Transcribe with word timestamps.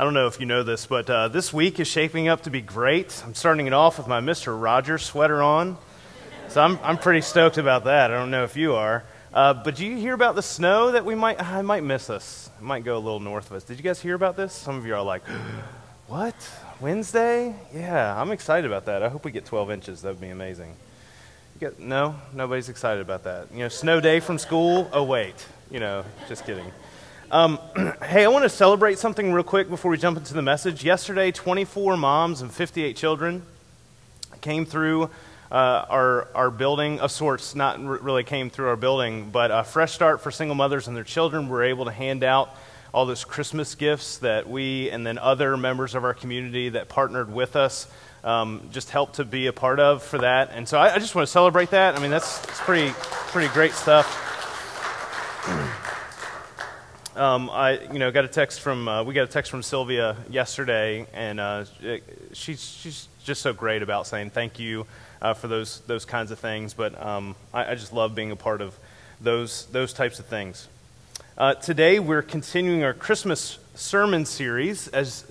I 0.00 0.04
don't 0.04 0.14
know 0.14 0.28
if 0.28 0.38
you 0.38 0.46
know 0.46 0.62
this, 0.62 0.86
but 0.86 1.10
uh, 1.10 1.26
this 1.26 1.52
week 1.52 1.80
is 1.80 1.88
shaping 1.88 2.28
up 2.28 2.42
to 2.42 2.50
be 2.50 2.60
great. 2.60 3.20
I'm 3.26 3.34
starting 3.34 3.66
it 3.66 3.72
off 3.72 3.98
with 3.98 4.06
my 4.06 4.20
Mr. 4.20 4.54
Rogers 4.56 5.02
sweater 5.02 5.42
on. 5.42 5.76
So 6.46 6.62
I'm, 6.62 6.78
I'm 6.84 6.98
pretty 6.98 7.20
stoked 7.20 7.58
about 7.58 7.82
that. 7.86 8.12
I 8.12 8.14
don't 8.14 8.30
know 8.30 8.44
if 8.44 8.56
you 8.56 8.76
are. 8.76 9.02
Uh, 9.34 9.54
but 9.54 9.74
do 9.74 9.84
you 9.84 9.96
hear 9.96 10.14
about 10.14 10.36
the 10.36 10.42
snow 10.42 10.92
that 10.92 11.04
we 11.04 11.16
might, 11.16 11.42
I 11.42 11.62
might 11.62 11.82
miss 11.82 12.10
us. 12.10 12.48
It 12.60 12.62
might 12.62 12.84
go 12.84 12.96
a 12.96 13.00
little 13.00 13.18
north 13.18 13.50
of 13.50 13.56
us. 13.56 13.64
Did 13.64 13.76
you 13.76 13.82
guys 13.82 14.00
hear 14.00 14.14
about 14.14 14.36
this? 14.36 14.52
Some 14.52 14.76
of 14.76 14.86
you 14.86 14.94
are 14.94 15.02
like, 15.02 15.22
what? 16.06 16.36
Wednesday? 16.78 17.56
Yeah, 17.74 18.22
I'm 18.22 18.30
excited 18.30 18.70
about 18.70 18.84
that. 18.84 19.02
I 19.02 19.08
hope 19.08 19.24
we 19.24 19.32
get 19.32 19.46
12 19.46 19.72
inches. 19.72 20.02
That 20.02 20.10
would 20.10 20.20
be 20.20 20.28
amazing. 20.28 20.76
Get, 21.58 21.80
no? 21.80 22.14
Nobody's 22.32 22.68
excited 22.68 23.00
about 23.00 23.24
that. 23.24 23.48
You 23.52 23.58
know, 23.58 23.68
snow 23.68 24.00
day 24.00 24.20
from 24.20 24.38
school? 24.38 24.88
Oh, 24.92 25.02
wait. 25.02 25.44
You 25.72 25.80
know, 25.80 26.04
just 26.28 26.46
kidding. 26.46 26.70
Um, 27.30 27.58
hey, 28.02 28.24
I 28.24 28.28
want 28.28 28.44
to 28.44 28.48
celebrate 28.48 28.98
something 28.98 29.32
real 29.32 29.44
quick 29.44 29.68
before 29.68 29.90
we 29.90 29.98
jump 29.98 30.16
into 30.16 30.32
the 30.32 30.40
message. 30.40 30.82
Yesterday, 30.82 31.30
24 31.30 31.98
moms 31.98 32.40
and 32.40 32.50
58 32.50 32.96
children 32.96 33.42
came 34.40 34.64
through 34.64 35.10
uh, 35.52 35.84
our, 35.90 36.28
our 36.34 36.50
building 36.50 37.00
of 37.00 37.10
sorts, 37.10 37.54
not 37.54 37.78
r- 37.80 37.98
really 37.98 38.24
came 38.24 38.48
through 38.48 38.68
our 38.68 38.76
building, 38.76 39.28
but 39.30 39.50
a 39.50 39.62
fresh 39.62 39.92
start 39.92 40.22
for 40.22 40.30
single 40.30 40.54
mothers 40.54 40.88
and 40.88 40.96
their 40.96 41.04
children. 41.04 41.50
We're 41.50 41.64
able 41.64 41.84
to 41.84 41.90
hand 41.90 42.24
out 42.24 42.56
all 42.94 43.04
those 43.04 43.24
Christmas 43.24 43.74
gifts 43.74 44.18
that 44.18 44.48
we 44.48 44.90
and 44.90 45.06
then 45.06 45.18
other 45.18 45.58
members 45.58 45.94
of 45.94 46.04
our 46.04 46.14
community 46.14 46.70
that 46.70 46.88
partnered 46.88 47.30
with 47.30 47.56
us 47.56 47.88
um, 48.24 48.70
just 48.72 48.88
helped 48.88 49.16
to 49.16 49.24
be 49.26 49.48
a 49.48 49.52
part 49.52 49.80
of 49.80 50.02
for 50.02 50.16
that. 50.18 50.52
And 50.54 50.66
so 50.66 50.78
I, 50.78 50.94
I 50.94 50.98
just 50.98 51.14
want 51.14 51.26
to 51.26 51.32
celebrate 51.32 51.70
that. 51.70 51.94
I 51.94 52.00
mean, 52.00 52.10
that's, 52.10 52.38
that's 52.38 52.60
pretty, 52.60 52.94
pretty 52.96 53.52
great 53.52 53.72
stuff. 53.72 54.27
Um, 57.18 57.50
I, 57.50 57.80
you 57.92 57.98
know, 57.98 58.12
got 58.12 58.24
a 58.24 58.28
text 58.28 58.60
from 58.60 58.86
uh, 58.86 59.02
we 59.02 59.12
got 59.12 59.24
a 59.24 59.26
text 59.26 59.50
from 59.50 59.64
Sylvia 59.64 60.16
yesterday, 60.30 61.04
and 61.12 61.40
uh, 61.40 61.64
she's 62.32 62.62
she's 62.62 63.08
just 63.24 63.42
so 63.42 63.52
great 63.52 63.82
about 63.82 64.06
saying 64.06 64.30
thank 64.30 64.60
you 64.60 64.86
uh, 65.20 65.34
for 65.34 65.48
those 65.48 65.80
those 65.88 66.04
kinds 66.04 66.30
of 66.30 66.38
things. 66.38 66.74
But 66.74 67.04
um, 67.04 67.34
I, 67.52 67.72
I, 67.72 67.74
just 67.74 67.92
love 67.92 68.14
being 68.14 68.30
a 68.30 68.36
part 68.36 68.60
of 68.60 68.78
those 69.20 69.66
those 69.72 69.92
types 69.92 70.20
of 70.20 70.26
things. 70.26 70.68
Uh, 71.36 71.54
today 71.54 71.98
we're 71.98 72.22
continuing 72.22 72.84
our 72.84 72.94
Christmas 72.94 73.58
sermon 73.74 74.24
series. 74.24 74.86
As 74.86 75.24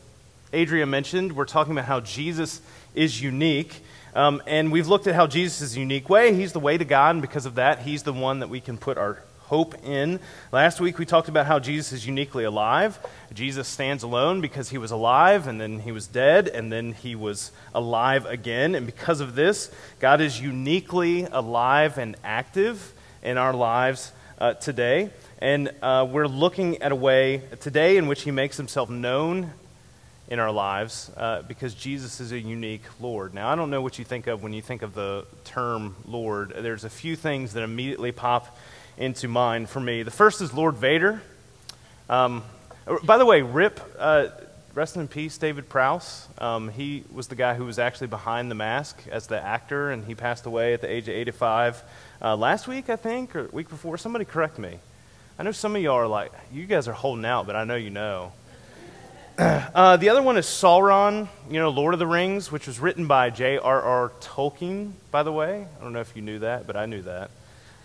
Adria 0.54 0.86
mentioned, 0.86 1.38
we're 1.38 1.46
talking 1.46 1.72
about 1.72 1.86
how 1.86 2.02
Jesus 2.02 2.60
is 2.96 3.22
unique. 3.22 3.82
Um, 4.14 4.42
and 4.46 4.74
we've 4.74 4.90
looked 4.90 5.08
at 5.08 5.16
how 5.16 5.28
Jesus 5.28 5.62
is 5.62 5.78
a 5.78 5.80
unique 5.80 6.10
way. 6.10 6.34
He's 6.34 6.52
the 6.52 6.60
way 6.60 6.78
to 6.78 6.84
God, 6.84 7.16
and 7.16 7.22
because 7.22 7.46
of 7.46 7.56
that, 7.56 7.84
He's 7.84 8.04
the 8.04 8.12
one 8.12 8.40
that 8.40 8.50
we 8.50 8.60
can 8.60 8.78
put 8.78 8.98
our 8.98 9.20
hope 9.48 9.76
in. 9.86 10.20
Last 10.52 10.82
week 10.82 11.00
we 11.00 11.06
talked 11.06 11.30
about 11.30 11.46
how 11.46 11.58
Jesus 11.58 11.94
is 11.94 12.06
uniquely 12.06 12.44
alive. 12.44 13.00
Jesus 13.34 13.66
stands 13.66 14.04
alone 14.04 14.42
because 14.42 14.70
he 14.70 14.78
was 14.78 14.92
alive 14.92 15.48
and 15.48 15.60
then 15.60 15.80
he 15.80 15.94
was 15.94 16.06
dead 16.06 16.50
and 16.50 16.70
then 16.70 16.92
he 16.92 17.16
was 17.16 17.52
alive 17.74 18.26
again. 18.26 18.76
And 18.76 18.86
because 18.86 19.22
of 19.22 19.36
this, 19.36 19.72
God 20.00 20.20
is 20.20 20.42
uniquely 20.42 21.24
alive 21.24 21.98
and 21.98 22.18
active 22.26 22.94
in 23.24 23.38
our 23.38 23.54
lives 23.54 24.12
uh, 24.38 24.56
today. 24.56 25.12
And 25.40 25.72
uh, 25.82 26.06
we're 26.12 26.28
looking 26.28 26.82
at 26.82 26.92
a 26.92 26.96
way 26.96 27.42
today 27.62 27.96
in 27.96 28.08
which 28.08 28.24
he 28.24 28.32
makes 28.32 28.58
himself 28.58 28.90
known 28.90 29.52
in 30.28 30.40
our 30.40 30.52
lives 30.52 31.10
uh, 31.16 31.42
because 31.44 31.74
Jesus 31.74 32.20
is 32.20 32.34
a 32.34 32.40
unique 32.40 32.84
Lord. 33.00 33.34
Now, 33.34 33.48
I 33.48 33.56
don't 33.56 33.70
know 33.70 33.82
what 33.82 33.98
you 33.98 34.04
think 34.04 34.28
of 34.28 34.44
when 34.44 34.52
you 34.52 34.62
think 34.62 34.82
of 34.82 34.94
the 34.94 35.26
term 35.46 35.96
Lord. 36.06 36.54
There's 36.54 36.84
a 36.84 36.90
few 36.90 37.16
things 37.16 37.54
that 37.54 37.64
immediately 37.64 38.12
pop 38.12 38.58
into 38.98 39.28
mind 39.28 39.70
for 39.70 39.80
me. 39.80 40.04
The 40.04 40.12
first 40.12 40.42
is 40.42 40.54
Lord 40.54 40.76
Vader. 40.76 41.22
Um, 42.10 42.44
by 43.04 43.18
the 43.18 43.26
way, 43.26 43.42
Rip, 43.42 43.80
uh, 44.00 44.28
rest 44.74 44.96
in 44.96 45.08
peace, 45.08 45.38
David 45.38 45.70
Prowse. 45.70 46.28
Um, 46.38 46.70
he 46.70 47.04
was 47.12 47.28
the 47.28 47.36
guy 47.36 47.54
who 47.54 47.66
was 47.66 47.80
actually 47.80 48.08
behind 48.08 48.50
the 48.50 48.56
mask 48.56 49.02
as 49.12 49.28
the 49.28 49.40
actor, 49.40 49.92
and 49.92 50.06
he 50.06 50.16
passed 50.16 50.46
away 50.46 50.74
at 50.74 50.82
the 50.82 50.90
age 50.90 51.08
of 51.08 51.16
85 51.16 51.84
uh, 52.22 52.36
last 52.36 52.68
week, 52.68 52.90
I 52.90 52.96
think, 52.96 53.36
or 53.36 53.48
week 53.52 53.70
before. 53.70 53.98
Somebody 53.98 54.26
correct 54.26 54.58
me. 54.58 54.80
I 55.38 55.44
know 55.44 55.52
some 55.52 55.76
of 55.76 55.82
y'all 55.82 55.96
are 55.96 56.08
like, 56.08 56.32
you 56.52 56.66
guys 56.66 56.88
are 56.88 56.94
holding 56.94 57.26
out, 57.26 57.46
but 57.46 57.56
I 57.56 57.64
know 57.64 57.76
you 57.76 57.90
know. 57.90 58.32
Uh, 59.40 59.96
the 59.98 60.10
other 60.10 60.24
one 60.24 60.36
is 60.38 60.48
Sauron, 60.48 61.28
you 61.48 61.60
know, 61.60 61.70
Lord 61.70 61.94
of 61.94 62.00
the 62.00 62.08
Rings, 62.08 62.52
which 62.52 62.66
was 62.66 62.80
written 62.80 63.06
by 63.06 63.30
J.R.R. 63.30 64.12
Tolkien, 64.20 64.94
by 65.12 65.22
the 65.22 65.32
way. 65.32 65.68
I 65.80 65.84
don't 65.84 65.94
know 65.94 66.00
if 66.00 66.16
you 66.16 66.24
knew 66.24 66.40
that, 66.40 66.66
but 66.66 66.76
I 66.76 66.88
knew 66.88 67.04
that. 67.04 67.30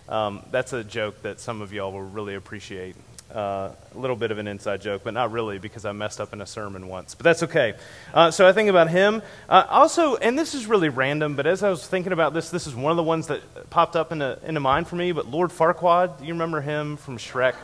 Um, 0.09 0.43
that's 0.51 0.73
a 0.73 0.83
joke 0.83 1.21
that 1.23 1.39
some 1.39 1.61
of 1.61 1.73
y'all 1.73 1.91
will 1.91 2.01
really 2.01 2.35
appreciate. 2.35 2.95
Uh, 3.33 3.71
a 3.95 3.97
little 3.97 4.15
bit 4.15 4.29
of 4.29 4.37
an 4.37 4.47
inside 4.47 4.79
joke, 4.79 5.01
but 5.03 5.11
not 5.11 5.31
really 5.31 5.57
because 5.57 5.85
I 5.85 5.91
messed 5.91 6.21
up 6.21 6.33
in 6.33 6.41
a 6.41 6.45
sermon 6.45 6.87
once. 6.87 7.15
But 7.15 7.23
that's 7.23 7.41
okay. 7.43 7.73
Uh, 8.13 8.29
so 8.29 8.47
I 8.47 8.53
think 8.53 8.69
about 8.69 8.91
him. 8.91 9.23
Uh, 9.49 9.65
also, 9.69 10.17
and 10.17 10.37
this 10.37 10.53
is 10.53 10.67
really 10.67 10.89
random, 10.89 11.35
but 11.35 11.47
as 11.47 11.63
I 11.63 11.71
was 11.71 11.87
thinking 11.87 12.11
about 12.11 12.35
this, 12.35 12.51
this 12.51 12.67
is 12.67 12.75
one 12.75 12.91
of 12.91 12.97
the 12.97 13.03
ones 13.03 13.27
that 13.27 13.41
popped 13.71 13.95
up 13.95 14.11
into, 14.11 14.37
into 14.45 14.59
mind 14.59 14.87
for 14.87 14.97
me. 14.97 15.13
But 15.13 15.27
Lord 15.31 15.49
Farquaad, 15.49 16.19
do 16.19 16.25
you 16.25 16.33
remember 16.33 16.61
him 16.61 16.95
from 16.95 17.17
Shrek? 17.17 17.55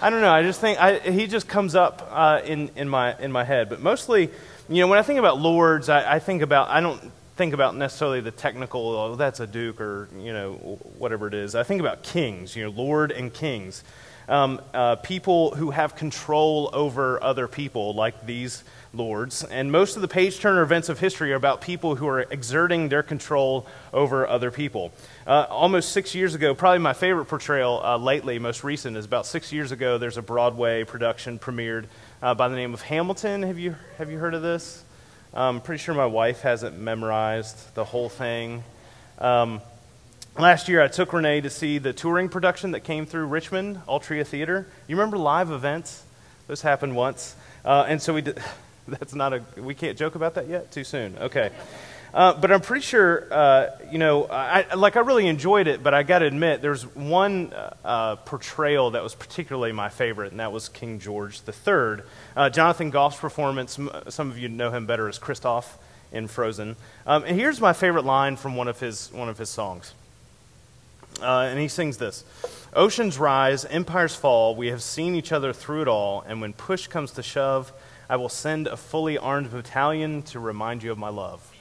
I 0.00 0.10
don't 0.10 0.20
know. 0.20 0.30
I 0.30 0.44
just 0.44 0.60
think 0.60 0.80
I, 0.80 1.00
he 1.00 1.26
just 1.26 1.48
comes 1.48 1.74
up 1.74 2.08
uh, 2.12 2.40
in, 2.44 2.70
in, 2.76 2.88
my, 2.88 3.18
in 3.18 3.32
my 3.32 3.42
head. 3.42 3.68
But 3.68 3.80
mostly, 3.80 4.30
you 4.68 4.82
know, 4.82 4.86
when 4.86 5.00
I 5.00 5.02
think 5.02 5.18
about 5.18 5.40
lords, 5.40 5.88
I, 5.88 6.14
I 6.14 6.18
think 6.20 6.42
about, 6.42 6.68
I 6.68 6.80
don't 6.80 7.10
think 7.38 7.54
about 7.54 7.76
necessarily 7.76 8.20
the 8.20 8.32
technical, 8.32 8.90
oh, 8.96 9.14
that's 9.14 9.38
a 9.38 9.46
duke 9.46 9.80
or, 9.80 10.08
you 10.18 10.32
know, 10.32 10.54
whatever 10.98 11.28
it 11.28 11.34
is. 11.34 11.54
I 11.54 11.62
think 11.62 11.80
about 11.80 12.02
kings, 12.02 12.56
you 12.56 12.64
know, 12.64 12.70
lord 12.70 13.12
and 13.12 13.32
kings. 13.32 13.84
Um, 14.28 14.60
uh, 14.74 14.96
people 14.96 15.54
who 15.54 15.70
have 15.70 15.94
control 15.94 16.68
over 16.72 17.22
other 17.22 17.46
people, 17.46 17.94
like 17.94 18.26
these 18.26 18.64
lords. 18.92 19.44
And 19.44 19.70
most 19.70 19.94
of 19.94 20.02
the 20.02 20.08
page 20.08 20.40
turner 20.40 20.62
events 20.62 20.88
of 20.88 20.98
history 20.98 21.32
are 21.32 21.36
about 21.36 21.60
people 21.60 21.94
who 21.94 22.08
are 22.08 22.22
exerting 22.22 22.88
their 22.88 23.04
control 23.04 23.68
over 23.92 24.26
other 24.26 24.50
people. 24.50 24.90
Uh, 25.24 25.46
almost 25.48 25.92
six 25.92 26.16
years 26.16 26.34
ago, 26.34 26.56
probably 26.56 26.80
my 26.80 26.92
favorite 26.92 27.26
portrayal 27.26 27.80
uh, 27.84 27.96
lately, 27.96 28.40
most 28.40 28.64
recent, 28.64 28.96
is 28.96 29.04
about 29.04 29.26
six 29.26 29.52
years 29.52 29.70
ago. 29.70 29.96
There's 29.96 30.18
a 30.18 30.22
Broadway 30.22 30.82
production 30.82 31.38
premiered 31.38 31.84
uh, 32.20 32.34
by 32.34 32.48
the 32.48 32.56
name 32.56 32.74
of 32.74 32.82
Hamilton. 32.82 33.44
Have 33.44 33.60
you, 33.60 33.76
have 33.96 34.10
you 34.10 34.18
heard 34.18 34.34
of 34.34 34.42
this? 34.42 34.84
I'm 35.34 35.60
pretty 35.60 35.82
sure 35.82 35.94
my 35.94 36.06
wife 36.06 36.40
hasn't 36.40 36.78
memorized 36.78 37.74
the 37.74 37.84
whole 37.84 38.08
thing. 38.08 38.64
Um, 39.18 39.60
last 40.38 40.68
year, 40.68 40.82
I 40.82 40.88
took 40.88 41.12
Renee 41.12 41.42
to 41.42 41.50
see 41.50 41.78
the 41.78 41.92
touring 41.92 42.28
production 42.28 42.70
that 42.70 42.80
came 42.80 43.04
through 43.04 43.26
Richmond, 43.26 43.80
Altria 43.86 44.26
Theater. 44.26 44.66
You 44.86 44.96
remember 44.96 45.18
live 45.18 45.50
events? 45.50 46.02
Those 46.46 46.62
happened 46.62 46.96
once. 46.96 47.36
Uh, 47.64 47.84
and 47.86 48.00
so 48.00 48.14
we 48.14 48.22
did. 48.22 48.38
That's 48.88 49.14
not 49.14 49.34
a. 49.34 49.44
We 49.58 49.74
can't 49.74 49.98
joke 49.98 50.14
about 50.14 50.34
that 50.36 50.48
yet? 50.48 50.72
Too 50.72 50.84
soon. 50.84 51.16
Okay. 51.18 51.50
Uh, 52.12 52.32
but 52.34 52.50
I'm 52.50 52.60
pretty 52.60 52.82
sure, 52.82 53.26
uh, 53.30 53.66
you 53.90 53.98
know, 53.98 54.24
I, 54.24 54.74
like 54.74 54.96
I 54.96 55.00
really 55.00 55.26
enjoyed 55.26 55.66
it, 55.66 55.82
but 55.82 55.92
I 55.92 56.02
got 56.02 56.20
to 56.20 56.26
admit, 56.26 56.62
there's 56.62 56.84
one 56.94 57.52
uh, 57.52 57.74
uh, 57.84 58.16
portrayal 58.16 58.92
that 58.92 59.02
was 59.02 59.14
particularly 59.14 59.72
my 59.72 59.90
favorite, 59.90 60.30
and 60.30 60.40
that 60.40 60.50
was 60.50 60.68
King 60.68 61.00
George 61.00 61.40
III. 61.46 62.02
Uh, 62.34 62.50
Jonathan 62.50 62.90
Groff's 62.90 63.18
performance, 63.18 63.78
some 64.08 64.30
of 64.30 64.38
you 64.38 64.48
know 64.48 64.70
him 64.70 64.86
better 64.86 65.08
as 65.08 65.18
Kristoff 65.18 65.66
in 66.10 66.28
Frozen. 66.28 66.76
Um, 67.06 67.24
and 67.24 67.38
here's 67.38 67.60
my 67.60 67.74
favorite 67.74 68.04
line 68.04 68.36
from 68.36 68.56
one 68.56 68.68
of 68.68 68.80
his, 68.80 69.12
one 69.12 69.28
of 69.28 69.36
his 69.36 69.50
songs. 69.50 69.92
Uh, 71.20 71.48
and 71.50 71.58
he 71.58 71.68
sings 71.68 71.98
this 71.98 72.24
Oceans 72.74 73.18
rise, 73.18 73.64
empires 73.64 74.14
fall, 74.14 74.54
we 74.54 74.68
have 74.68 74.82
seen 74.82 75.14
each 75.14 75.32
other 75.32 75.52
through 75.52 75.82
it 75.82 75.88
all, 75.88 76.24
and 76.26 76.40
when 76.40 76.52
push 76.52 76.86
comes 76.86 77.12
to 77.12 77.22
shove, 77.22 77.72
I 78.08 78.16
will 78.16 78.28
send 78.28 78.66
a 78.66 78.76
fully 78.76 79.18
armed 79.18 79.50
battalion 79.50 80.22
to 80.22 80.40
remind 80.40 80.82
you 80.82 80.90
of 80.90 80.96
my 80.96 81.10
love. 81.10 81.54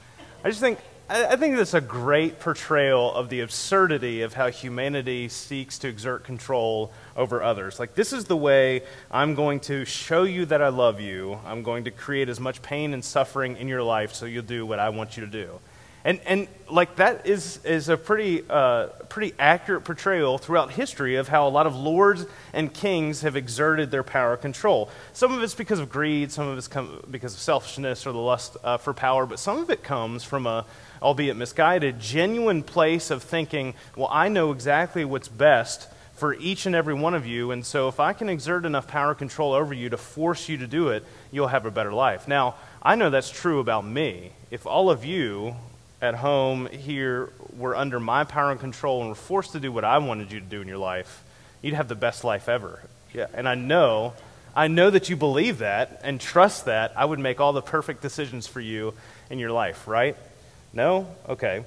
I 0.48 0.50
just 0.50 0.62
think, 0.62 0.80
I, 1.10 1.36
think 1.36 1.58
that's 1.58 1.74
a 1.74 1.82
great 1.82 2.40
portrayal 2.40 3.14
of 3.14 3.28
the 3.28 3.42
absurdity 3.42 4.22
of 4.22 4.34
how 4.34 4.50
humanity 4.50 5.28
seeks 5.28 5.78
to 5.80 5.90
exert 5.90 6.24
control 6.24 6.94
over 7.18 7.44
others. 7.44 7.82
Like, 7.82 7.96
this 7.96 8.14
is 8.14 8.24
the 8.24 8.38
way 8.38 8.84
I'm 9.12 9.36
going 9.36 9.60
to 9.62 9.84
show 9.84 10.24
you 10.24 10.46
that 10.46 10.62
I 10.62 10.70
love 10.70 11.02
you. 11.02 11.38
I'm 11.46 11.64
going 11.64 11.84
to 11.84 11.92
create 11.92 12.30
as 12.30 12.40
much 12.40 12.62
pain 12.62 12.94
and 12.94 13.04
suffering 13.04 13.58
in 13.58 13.68
your 13.68 13.84
life 13.84 14.14
so 14.14 14.26
you'll 14.26 14.42
do 14.42 14.66
what 14.66 14.80
I 14.80 14.88
want 14.88 15.18
you 15.18 15.26
to 15.26 15.30
do. 15.30 15.60
And, 16.08 16.22
and 16.26 16.48
like 16.70 16.96
that 16.96 17.28
is, 17.28 17.60
is 17.66 17.90
a 17.90 17.98
pretty, 17.98 18.42
uh, 18.50 18.88
pretty 19.10 19.34
accurate 19.38 19.84
portrayal 19.84 20.38
throughout 20.38 20.72
history 20.72 21.18
of 21.18 21.28
how 21.28 21.50
a 21.50 21.50
lot 21.50 21.68
of 21.68 21.76
lords 21.76 22.26
and 22.54 22.74
kings 22.74 23.24
have 23.24 23.36
exerted 23.36 23.92
their 23.92 24.04
power 24.04 24.32
and 24.32 24.42
control. 24.42 24.90
Some 25.12 25.34
of 25.34 25.44
it's 25.44 25.54
because 25.54 25.80
of 25.80 25.90
greed, 25.90 26.32
some 26.32 26.48
of 26.48 26.58
it's 26.58 26.70
because 27.12 27.34
of 27.34 27.42
selfishness 27.42 28.08
or 28.08 28.14
the 28.14 28.20
lust 28.20 28.56
uh, 28.64 28.78
for 28.78 28.94
power, 28.94 29.26
but 29.26 29.38
some 29.38 29.58
of 29.58 29.70
it 29.70 29.84
comes 29.84 30.24
from 30.24 30.48
a, 30.48 30.66
albeit 31.02 31.36
misguided, 31.36 32.00
genuine 32.00 32.64
place 32.64 33.12
of 33.12 33.22
thinking, 33.22 33.74
well, 33.98 34.08
I 34.10 34.30
know 34.30 34.54
exactly 34.54 35.04
what's 35.04 35.28
best 35.28 35.90
for 36.14 36.36
each 36.36 36.66
and 36.66 36.74
every 36.74 36.94
one 36.94 37.16
of 37.16 37.26
you, 37.28 37.52
and 37.52 37.66
so 37.66 37.90
if 37.90 38.00
I 38.00 38.14
can 38.14 38.30
exert 38.30 38.64
enough 38.64 38.88
power 38.88 39.14
control 39.14 39.52
over 39.52 39.74
you 39.74 39.90
to 39.90 39.98
force 39.98 40.48
you 40.48 40.56
to 40.60 40.68
do 40.68 40.88
it, 40.88 41.04
you'll 41.32 41.48
have 41.48 41.66
a 41.66 41.72
better 41.72 41.92
life. 41.92 42.30
Now, 42.30 42.56
I 42.82 42.96
know 42.96 43.10
that's 43.10 43.30
true 43.30 43.60
about 43.60 43.86
me. 43.86 44.32
If 44.50 44.66
all 44.66 44.90
of 44.90 45.04
you 45.04 45.58
at 46.02 46.16
home 46.16 46.68
here 46.68 47.30
were 47.56 47.76
under 47.76 48.00
my 48.00 48.24
power 48.24 48.52
and 48.52 48.60
control 48.60 49.02
and 49.02 49.10
were 49.10 49.16
forced 49.16 49.54
to 49.54 49.60
do 49.60 49.72
what 49.72 49.84
I 49.84 49.98
wanted 49.98 50.32
you 50.32 50.40
to 50.40 50.46
do 50.46 50.62
in 50.62 50.68
your 50.68 50.78
life, 50.78 51.24
you'd 51.62 51.74
have 51.74 51.88
the 51.88 51.96
best 51.96 52.24
life 52.24 52.48
ever. 52.48 52.82
Yeah, 53.14 53.28
and 53.34 53.48
I 53.48 53.56
know, 53.56 54.14
I 54.56 54.68
know 54.68 54.90
that 54.90 55.10
you 55.10 55.16
believe 55.16 55.60
that 55.60 56.02
and 56.04 56.22
trust 56.22 56.66
that, 56.66 56.94
I 56.96 57.06
would 57.06 57.20
make 57.20 57.40
all 57.40 57.54
the 57.54 57.62
perfect 57.62 58.02
decisions 58.02 58.48
for 58.48 58.60
you 58.60 58.94
in 59.30 59.40
your 59.40 59.52
life, 59.52 59.88
right? 59.88 60.16
No? 60.74 61.08
Okay. 61.28 61.64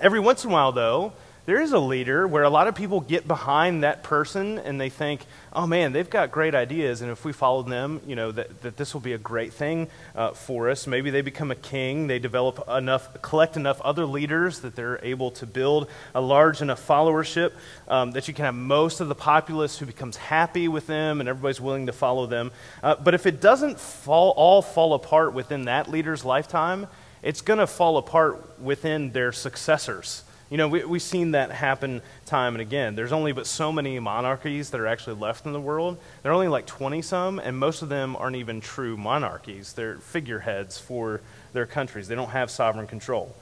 Every 0.00 0.20
once 0.20 0.44
in 0.44 0.50
a 0.50 0.52
while, 0.52 0.72
though, 0.72 1.12
there 1.44 1.60
is 1.60 1.72
a 1.72 1.78
leader 1.78 2.26
where 2.28 2.44
a 2.44 2.50
lot 2.50 2.68
of 2.68 2.76
people 2.76 3.00
get 3.00 3.26
behind 3.26 3.82
that 3.82 4.04
person 4.04 4.58
and 4.60 4.80
they 4.80 4.88
think, 4.88 5.26
oh 5.52 5.66
man, 5.66 5.92
they've 5.92 6.08
got 6.08 6.30
great 6.30 6.54
ideas, 6.54 7.02
and 7.02 7.10
if 7.10 7.24
we 7.24 7.32
follow 7.32 7.62
them, 7.62 8.00
you 8.06 8.14
know, 8.14 8.30
that, 8.30 8.62
that 8.62 8.76
this 8.76 8.94
will 8.94 9.00
be 9.00 9.12
a 9.12 9.18
great 9.18 9.52
thing 9.52 9.88
uh, 10.14 10.30
for 10.30 10.70
us. 10.70 10.86
Maybe 10.86 11.10
they 11.10 11.20
become 11.20 11.50
a 11.50 11.56
king, 11.56 12.06
they 12.06 12.20
develop 12.20 12.62
enough, 12.68 13.20
collect 13.22 13.56
enough 13.56 13.80
other 13.80 14.06
leaders 14.06 14.60
that 14.60 14.76
they're 14.76 15.00
able 15.04 15.32
to 15.32 15.46
build 15.46 15.88
a 16.14 16.20
large 16.20 16.62
enough 16.62 16.86
followership 16.86 17.52
um, 17.88 18.12
that 18.12 18.28
you 18.28 18.34
can 18.34 18.44
have 18.44 18.54
most 18.54 19.00
of 19.00 19.08
the 19.08 19.14
populace 19.14 19.78
who 19.78 19.86
becomes 19.86 20.16
happy 20.16 20.68
with 20.68 20.86
them 20.86 21.18
and 21.18 21.28
everybody's 21.28 21.60
willing 21.60 21.86
to 21.86 21.92
follow 21.92 22.26
them. 22.26 22.52
Uh, 22.84 22.94
but 22.94 23.14
if 23.14 23.26
it 23.26 23.40
doesn't 23.40 23.80
fall, 23.80 24.30
all 24.36 24.62
fall 24.62 24.94
apart 24.94 25.34
within 25.34 25.64
that 25.64 25.90
leader's 25.90 26.24
lifetime, 26.24 26.86
it's 27.20 27.40
going 27.40 27.58
to 27.58 27.66
fall 27.66 27.98
apart 27.98 28.60
within 28.60 29.10
their 29.10 29.32
successors. 29.32 30.22
You 30.52 30.58
know, 30.58 30.68
we, 30.68 30.84
we've 30.84 31.00
seen 31.00 31.30
that 31.30 31.50
happen 31.50 32.02
time 32.26 32.54
and 32.54 32.60
again. 32.60 32.94
There's 32.94 33.12
only 33.12 33.32
but 33.32 33.46
so 33.46 33.72
many 33.72 33.98
monarchies 33.98 34.68
that 34.68 34.80
are 34.82 34.86
actually 34.86 35.16
left 35.18 35.46
in 35.46 35.54
the 35.54 35.60
world. 35.60 35.96
There 36.22 36.30
are 36.30 36.34
only 36.34 36.48
like 36.48 36.66
20 36.66 37.00
some, 37.00 37.38
and 37.38 37.56
most 37.56 37.80
of 37.80 37.88
them 37.88 38.16
aren't 38.16 38.36
even 38.36 38.60
true 38.60 38.98
monarchies. 38.98 39.72
They're 39.72 39.96
figureheads 39.96 40.78
for 40.78 41.22
their 41.54 41.64
countries, 41.64 42.06
they 42.06 42.14
don't 42.14 42.28
have 42.32 42.50
sovereign 42.50 42.86
control. 42.86 43.34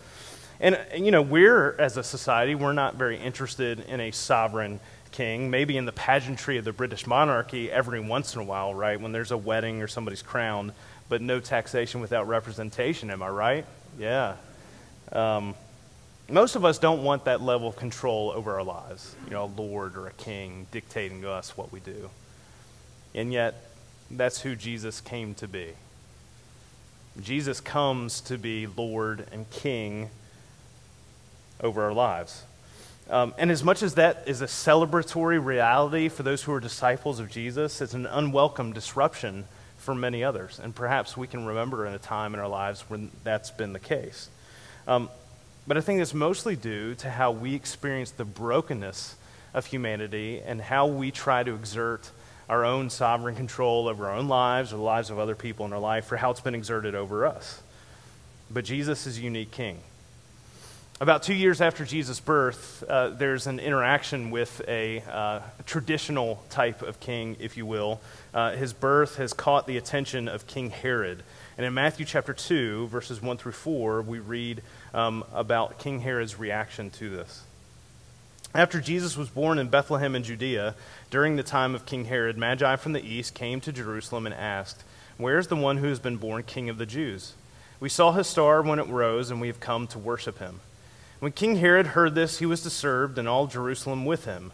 And, 0.60 0.78
you 0.96 1.10
know, 1.10 1.20
we're, 1.20 1.74
as 1.80 1.96
a 1.96 2.04
society, 2.04 2.54
we're 2.54 2.74
not 2.74 2.94
very 2.94 3.18
interested 3.18 3.80
in 3.88 3.98
a 3.98 4.12
sovereign 4.12 4.78
king, 5.10 5.50
maybe 5.50 5.76
in 5.76 5.86
the 5.86 5.92
pageantry 5.92 6.58
of 6.58 6.64
the 6.64 6.72
British 6.72 7.08
monarchy 7.08 7.72
every 7.72 7.98
once 7.98 8.36
in 8.36 8.40
a 8.40 8.44
while, 8.44 8.72
right? 8.72 9.00
When 9.00 9.10
there's 9.10 9.32
a 9.32 9.36
wedding 9.36 9.82
or 9.82 9.88
somebody's 9.88 10.22
crowned, 10.22 10.74
but 11.08 11.22
no 11.22 11.40
taxation 11.40 12.00
without 12.00 12.28
representation, 12.28 13.10
am 13.10 13.20
I 13.20 13.30
right? 13.30 13.66
Yeah. 13.98 14.36
Um, 15.10 15.56
most 16.30 16.56
of 16.56 16.64
us 16.64 16.78
don't 16.78 17.02
want 17.02 17.24
that 17.24 17.40
level 17.40 17.68
of 17.68 17.76
control 17.76 18.30
over 18.30 18.54
our 18.54 18.62
lives, 18.62 19.14
you 19.24 19.32
know, 19.32 19.44
a 19.44 19.52
lord 19.60 19.96
or 19.96 20.06
a 20.06 20.12
king 20.12 20.66
dictating 20.70 21.22
to 21.22 21.30
us 21.30 21.56
what 21.56 21.72
we 21.72 21.80
do. 21.80 22.10
And 23.14 23.32
yet, 23.32 23.70
that's 24.10 24.40
who 24.40 24.56
Jesus 24.56 25.00
came 25.00 25.34
to 25.36 25.48
be. 25.48 25.72
Jesus 27.20 27.60
comes 27.60 28.20
to 28.22 28.38
be 28.38 28.66
Lord 28.66 29.26
and 29.32 29.48
King 29.50 30.10
over 31.60 31.82
our 31.82 31.92
lives. 31.92 32.44
Um, 33.08 33.34
and 33.38 33.50
as 33.50 33.64
much 33.64 33.82
as 33.82 33.94
that 33.94 34.24
is 34.26 34.40
a 34.40 34.46
celebratory 34.46 35.44
reality 35.44 36.08
for 36.08 36.22
those 36.22 36.42
who 36.42 36.52
are 36.52 36.60
disciples 36.60 37.18
of 37.18 37.28
Jesus, 37.28 37.80
it's 37.80 37.94
an 37.94 38.06
unwelcome 38.06 38.72
disruption 38.72 39.44
for 39.78 39.94
many 39.94 40.22
others. 40.22 40.60
And 40.62 40.74
perhaps 40.74 41.16
we 41.16 41.26
can 41.26 41.44
remember 41.44 41.86
in 41.86 41.92
a 41.92 41.98
time 41.98 42.34
in 42.34 42.40
our 42.40 42.48
lives 42.48 42.84
when 42.88 43.10
that's 43.24 43.50
been 43.50 43.72
the 43.72 43.80
case. 43.80 44.28
Um, 44.86 45.08
but 45.70 45.78
I 45.78 45.82
think 45.82 46.00
it's 46.00 46.14
mostly 46.14 46.56
due 46.56 46.96
to 46.96 47.08
how 47.08 47.30
we 47.30 47.54
experience 47.54 48.10
the 48.10 48.24
brokenness 48.24 49.14
of 49.54 49.66
humanity 49.66 50.42
and 50.44 50.60
how 50.60 50.88
we 50.88 51.12
try 51.12 51.44
to 51.44 51.54
exert 51.54 52.10
our 52.48 52.64
own 52.64 52.90
sovereign 52.90 53.36
control 53.36 53.86
over 53.86 54.08
our 54.08 54.16
own 54.16 54.26
lives 54.26 54.72
or 54.72 54.78
the 54.78 54.82
lives 54.82 55.10
of 55.10 55.20
other 55.20 55.36
people 55.36 55.64
in 55.66 55.72
our 55.72 55.78
life 55.78 56.06
for 56.06 56.16
how 56.16 56.32
it's 56.32 56.40
been 56.40 56.56
exerted 56.56 56.96
over 56.96 57.24
us. 57.24 57.62
But 58.50 58.64
Jesus 58.64 59.06
is 59.06 59.18
a 59.18 59.20
unique 59.20 59.52
king. 59.52 59.78
About 61.00 61.22
two 61.22 61.34
years 61.34 61.60
after 61.60 61.84
Jesus' 61.84 62.18
birth, 62.18 62.82
uh, 62.88 63.10
there's 63.10 63.46
an 63.46 63.60
interaction 63.60 64.32
with 64.32 64.60
a 64.66 65.04
uh, 65.08 65.38
traditional 65.66 66.42
type 66.50 66.82
of 66.82 66.98
king, 66.98 67.36
if 67.38 67.56
you 67.56 67.64
will. 67.64 68.00
Uh, 68.34 68.56
his 68.56 68.72
birth 68.72 69.18
has 69.18 69.32
caught 69.32 69.68
the 69.68 69.76
attention 69.76 70.26
of 70.26 70.48
King 70.48 70.70
Herod. 70.70 71.22
And 71.60 71.66
in 71.66 71.74
Matthew 71.74 72.06
chapter 72.06 72.32
2, 72.32 72.86
verses 72.86 73.20
1 73.20 73.36
through 73.36 73.52
4, 73.52 74.00
we 74.00 74.18
read 74.18 74.62
um, 74.94 75.24
about 75.30 75.78
King 75.78 76.00
Herod's 76.00 76.38
reaction 76.38 76.88
to 76.92 77.10
this. 77.10 77.42
After 78.54 78.80
Jesus 78.80 79.14
was 79.14 79.28
born 79.28 79.58
in 79.58 79.68
Bethlehem 79.68 80.16
in 80.16 80.22
Judea, 80.22 80.74
during 81.10 81.36
the 81.36 81.42
time 81.42 81.74
of 81.74 81.84
King 81.84 82.06
Herod, 82.06 82.38
Magi 82.38 82.76
from 82.76 82.94
the 82.94 83.06
east 83.06 83.34
came 83.34 83.60
to 83.60 83.72
Jerusalem 83.72 84.24
and 84.24 84.34
asked, 84.34 84.82
Where 85.18 85.38
is 85.38 85.48
the 85.48 85.54
one 85.54 85.76
who 85.76 85.88
has 85.88 85.98
been 85.98 86.16
born 86.16 86.44
King 86.44 86.70
of 86.70 86.78
the 86.78 86.86
Jews? 86.86 87.34
We 87.78 87.90
saw 87.90 88.12
his 88.12 88.26
star 88.26 88.62
when 88.62 88.78
it 88.78 88.88
rose, 88.88 89.30
and 89.30 89.38
we 89.38 89.48
have 89.48 89.60
come 89.60 89.86
to 89.88 89.98
worship 89.98 90.38
him. 90.38 90.60
When 91.18 91.32
King 91.32 91.56
Herod 91.56 91.88
heard 91.88 92.14
this, 92.14 92.38
he 92.38 92.46
was 92.46 92.62
disturbed, 92.62 93.18
and 93.18 93.28
all 93.28 93.46
Jerusalem 93.46 94.06
with 94.06 94.24
him. 94.24 94.52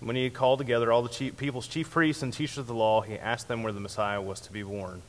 When 0.00 0.16
he 0.16 0.24
had 0.24 0.34
called 0.34 0.58
together 0.58 0.90
all 0.90 1.02
the 1.02 1.10
chief, 1.10 1.36
people's 1.36 1.68
chief 1.68 1.92
priests 1.92 2.24
and 2.24 2.32
teachers 2.32 2.58
of 2.58 2.66
the 2.66 2.74
law, 2.74 3.02
he 3.02 3.16
asked 3.16 3.46
them 3.46 3.62
where 3.62 3.72
the 3.72 3.78
Messiah 3.78 4.20
was 4.20 4.40
to 4.40 4.52
be 4.52 4.64
born. 4.64 5.02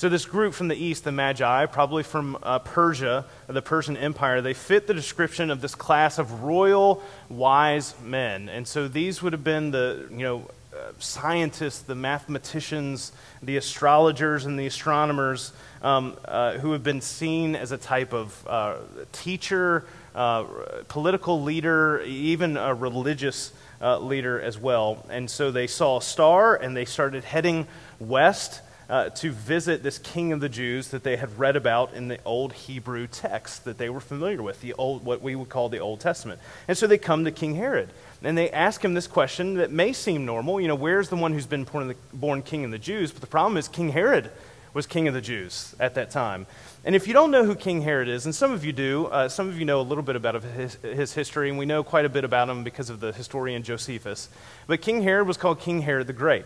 So, 0.00 0.08
this 0.08 0.24
group 0.24 0.54
from 0.54 0.68
the 0.68 0.82
east, 0.82 1.04
the 1.04 1.12
Magi, 1.12 1.66
probably 1.66 2.02
from 2.02 2.38
uh, 2.42 2.60
Persia, 2.60 3.26
the 3.48 3.60
Persian 3.60 3.98
Empire, 3.98 4.40
they 4.40 4.54
fit 4.54 4.86
the 4.86 4.94
description 4.94 5.50
of 5.50 5.60
this 5.60 5.74
class 5.74 6.18
of 6.18 6.42
royal, 6.42 7.02
wise 7.28 7.94
men. 8.02 8.48
And 8.48 8.66
so, 8.66 8.88
these 8.88 9.22
would 9.22 9.34
have 9.34 9.44
been 9.44 9.72
the, 9.72 10.08
you 10.10 10.22
know, 10.22 10.50
uh, 10.74 10.92
scientists, 10.98 11.80
the 11.80 11.94
mathematicians, 11.94 13.12
the 13.42 13.58
astrologers, 13.58 14.46
and 14.46 14.58
the 14.58 14.64
astronomers 14.64 15.52
um, 15.82 16.16
uh, 16.24 16.52
who 16.52 16.72
have 16.72 16.82
been 16.82 17.02
seen 17.02 17.54
as 17.54 17.70
a 17.70 17.76
type 17.76 18.14
of 18.14 18.46
uh, 18.48 18.76
teacher, 19.12 19.84
uh, 20.14 20.44
political 20.88 21.42
leader, 21.42 22.00
even 22.06 22.56
a 22.56 22.72
religious 22.72 23.52
leader 23.82 24.40
as 24.40 24.58
well. 24.58 25.04
And 25.10 25.30
so, 25.30 25.50
they 25.50 25.66
saw 25.66 25.98
a 25.98 26.02
star 26.02 26.56
and 26.56 26.74
they 26.74 26.86
started 26.86 27.22
heading 27.22 27.66
west 27.98 28.62
uh, 28.90 29.08
to 29.10 29.30
visit 29.30 29.84
this 29.84 29.98
king 29.98 30.32
of 30.32 30.40
the 30.40 30.48
Jews 30.48 30.88
that 30.88 31.04
they 31.04 31.16
had 31.16 31.38
read 31.38 31.54
about 31.54 31.94
in 31.94 32.08
the 32.08 32.18
old 32.24 32.52
Hebrew 32.52 33.06
text 33.06 33.64
that 33.64 33.78
they 33.78 33.88
were 33.88 34.00
familiar 34.00 34.42
with, 34.42 34.60
the 34.60 34.72
old, 34.74 35.04
what 35.04 35.22
we 35.22 35.36
would 35.36 35.48
call 35.48 35.68
the 35.68 35.78
Old 35.78 36.00
Testament. 36.00 36.40
And 36.66 36.76
so 36.76 36.88
they 36.88 36.98
come 36.98 37.24
to 37.24 37.30
King 37.30 37.54
Herod. 37.54 37.90
And 38.22 38.36
they 38.36 38.50
ask 38.50 38.84
him 38.84 38.94
this 38.94 39.06
question 39.06 39.54
that 39.54 39.70
may 39.70 39.92
seem 39.92 40.26
normal. 40.26 40.60
You 40.60 40.68
know, 40.68 40.74
where's 40.74 41.08
the 41.08 41.16
one 41.16 41.32
who's 41.32 41.46
been 41.46 41.64
born, 42.12 42.42
king 42.42 42.64
of 42.64 42.72
the 42.72 42.78
Jews? 42.78 43.12
But 43.12 43.20
the 43.20 43.28
problem 43.28 43.56
is, 43.56 43.68
King 43.68 43.90
Herod 43.90 44.30
was 44.74 44.86
king 44.86 45.08
of 45.08 45.14
the 45.14 45.20
Jews 45.20 45.74
at 45.80 45.94
that 45.94 46.10
time. 46.10 46.46
And 46.84 46.94
if 46.94 47.06
you 47.06 47.12
don't 47.12 47.30
know 47.30 47.44
who 47.44 47.54
King 47.54 47.82
Herod 47.82 48.08
is, 48.08 48.24
and 48.24 48.34
some 48.34 48.52
of 48.52 48.64
you 48.64 48.72
do, 48.72 49.06
uh, 49.06 49.28
some 49.28 49.48
of 49.48 49.58
you 49.58 49.64
know 49.64 49.80
a 49.80 49.82
little 49.82 50.04
bit 50.04 50.16
about 50.16 50.42
his, 50.42 50.74
his, 50.76 51.12
history, 51.12 51.48
and 51.48 51.58
we 51.58 51.66
know 51.66 51.82
quite 51.82 52.04
a 52.04 52.08
bit 52.08 52.24
about 52.24 52.48
him 52.48 52.62
because 52.62 52.90
of 52.90 53.00
the 53.00 53.12
historian 53.12 53.62
Josephus. 53.62 54.28
But 54.66 54.80
King 54.80 55.02
Herod 55.02 55.26
was 55.26 55.36
called 55.36 55.60
King 55.60 55.82
Herod 55.82 56.06
the 56.06 56.12
Great. 56.12 56.44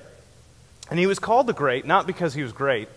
And 0.91 0.99
he 0.99 1.07
was 1.07 1.19
called 1.19 1.47
the 1.47 1.53
Great 1.53 1.87
not 1.87 2.07
because 2.07 2.35
he 2.35 2.43
was 2.43 2.53
great, 2.53 2.89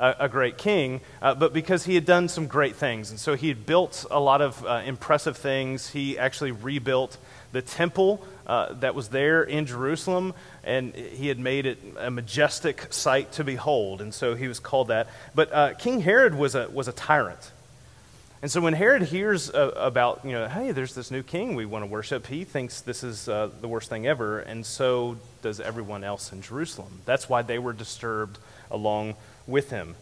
uh, 0.00 0.14
a 0.18 0.28
great 0.28 0.58
king, 0.58 1.00
uh, 1.22 1.34
but 1.34 1.52
because 1.52 1.84
he 1.84 1.94
had 1.94 2.04
done 2.04 2.28
some 2.28 2.46
great 2.46 2.76
things. 2.76 3.10
And 3.10 3.20
so 3.20 3.34
he 3.34 3.48
had 3.48 3.66
built 3.66 4.06
a 4.10 4.20
lot 4.20 4.40
of 4.40 4.64
uh, 4.64 4.82
impressive 4.84 5.36
things. 5.36 5.90
He 5.90 6.18
actually 6.18 6.52
rebuilt 6.52 7.16
the 7.52 7.62
temple 7.62 8.24
uh, 8.46 8.72
that 8.74 8.94
was 8.94 9.08
there 9.08 9.42
in 9.42 9.66
Jerusalem, 9.66 10.34
and 10.64 10.94
he 10.94 11.28
had 11.28 11.38
made 11.38 11.66
it 11.66 11.78
a 11.98 12.10
majestic 12.10 12.92
sight 12.92 13.32
to 13.32 13.44
behold. 13.44 14.00
And 14.00 14.12
so 14.12 14.34
he 14.34 14.48
was 14.48 14.58
called 14.58 14.88
that. 14.88 15.08
But 15.34 15.52
uh, 15.52 15.74
King 15.74 16.00
Herod 16.00 16.34
was 16.34 16.54
a, 16.54 16.68
was 16.68 16.88
a 16.88 16.92
tyrant. 16.92 17.52
And 18.44 18.50
so 18.50 18.60
when 18.60 18.74
Herod 18.74 19.00
hears 19.00 19.48
uh, 19.48 19.72
about, 19.74 20.20
you 20.22 20.32
know, 20.32 20.46
hey, 20.46 20.72
there's 20.72 20.94
this 20.94 21.10
new 21.10 21.22
king 21.22 21.54
we 21.54 21.64
want 21.64 21.82
to 21.82 21.86
worship, 21.86 22.26
he 22.26 22.44
thinks 22.44 22.82
this 22.82 23.02
is 23.02 23.26
uh, 23.26 23.48
the 23.62 23.68
worst 23.68 23.88
thing 23.88 24.06
ever, 24.06 24.40
and 24.40 24.66
so 24.66 25.16
does 25.40 25.60
everyone 25.60 26.04
else 26.04 26.30
in 26.30 26.42
Jerusalem. 26.42 27.00
That's 27.06 27.26
why 27.26 27.40
they 27.40 27.58
were 27.58 27.72
disturbed 27.72 28.36
along 28.70 29.14
with 29.46 29.70
him. 29.70 29.94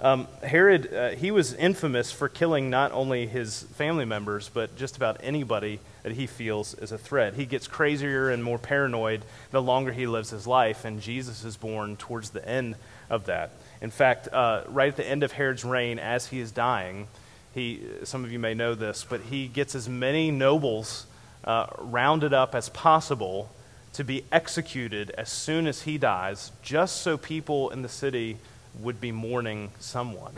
Um, 0.00 0.26
Herod, 0.42 0.90
uh, 0.90 1.10
he 1.10 1.30
was 1.30 1.52
infamous 1.52 2.10
for 2.10 2.30
killing 2.30 2.70
not 2.70 2.92
only 2.92 3.26
his 3.26 3.64
family 3.74 4.06
members, 4.06 4.48
but 4.48 4.74
just 4.74 4.96
about 4.96 5.18
anybody 5.22 5.78
that 6.02 6.12
he 6.12 6.26
feels 6.26 6.72
is 6.72 6.92
a 6.92 6.98
threat. 6.98 7.34
He 7.34 7.44
gets 7.44 7.66
crazier 7.66 8.30
and 8.30 8.42
more 8.42 8.58
paranoid 8.58 9.20
the 9.50 9.60
longer 9.60 9.92
he 9.92 10.06
lives 10.06 10.30
his 10.30 10.46
life, 10.46 10.86
and 10.86 11.02
Jesus 11.02 11.44
is 11.44 11.58
born 11.58 11.96
towards 11.96 12.30
the 12.30 12.48
end 12.48 12.76
of 13.10 13.26
that. 13.26 13.50
In 13.82 13.90
fact, 13.90 14.28
uh, 14.32 14.62
right 14.68 14.88
at 14.88 14.96
the 14.96 15.06
end 15.06 15.22
of 15.22 15.32
Herod's 15.32 15.62
reign, 15.62 15.98
as 15.98 16.28
he 16.28 16.40
is 16.40 16.52
dying, 16.52 17.06
he, 17.54 17.82
some 18.04 18.24
of 18.24 18.32
you 18.32 18.38
may 18.38 18.54
know 18.54 18.74
this, 18.74 19.04
but 19.08 19.20
he 19.22 19.46
gets 19.46 19.74
as 19.74 19.88
many 19.88 20.30
nobles 20.30 21.06
uh, 21.44 21.66
rounded 21.78 22.32
up 22.32 22.54
as 22.54 22.68
possible 22.68 23.50
to 23.92 24.04
be 24.04 24.24
executed 24.32 25.10
as 25.10 25.30
soon 25.30 25.66
as 25.66 25.82
he 25.82 25.98
dies, 25.98 26.52
just 26.62 27.02
so 27.02 27.18
people 27.18 27.70
in 27.70 27.82
the 27.82 27.88
city 27.88 28.38
would 28.80 29.00
be 29.00 29.12
mourning 29.12 29.70
someone. 29.78 30.32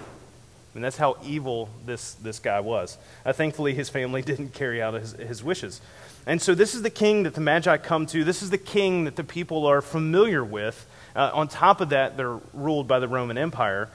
And 0.75 0.83
that's 0.83 0.97
how 0.97 1.17
evil 1.25 1.69
this, 1.87 2.15
this 2.15 2.41
guy 2.41 2.59
was. 2.59 2.99
Uh, 3.25 3.33
thankfully, 3.33 3.75
his 3.75 3.89
family 3.89 4.23
didn't 4.27 4.55
carry 4.55 4.83
out 4.83 4.95
his, 4.95 5.13
his 5.13 5.45
wishes. 5.45 5.81
And 6.27 6.43
so, 6.43 6.55
this 6.55 6.75
is 6.75 6.83
the 6.83 6.91
king 6.91 7.25
that 7.25 7.35
the 7.35 7.41
Magi 7.41 7.77
come 7.77 8.07
to. 8.07 8.25
This 8.25 8.43
is 8.43 8.51
the 8.51 8.59
king 8.59 9.05
that 9.05 9.15
the 9.15 9.25
people 9.25 9.67
are 9.67 9.83
familiar 9.83 10.43
with. 10.43 10.87
Uh, 11.15 11.31
on 11.33 11.49
top 11.49 11.81
of 11.81 11.91
that, 11.91 12.17
they're 12.17 12.41
ruled 12.53 12.89
by 12.89 12.99
the 12.99 13.07
Roman 13.07 13.39
Empire. 13.39 13.89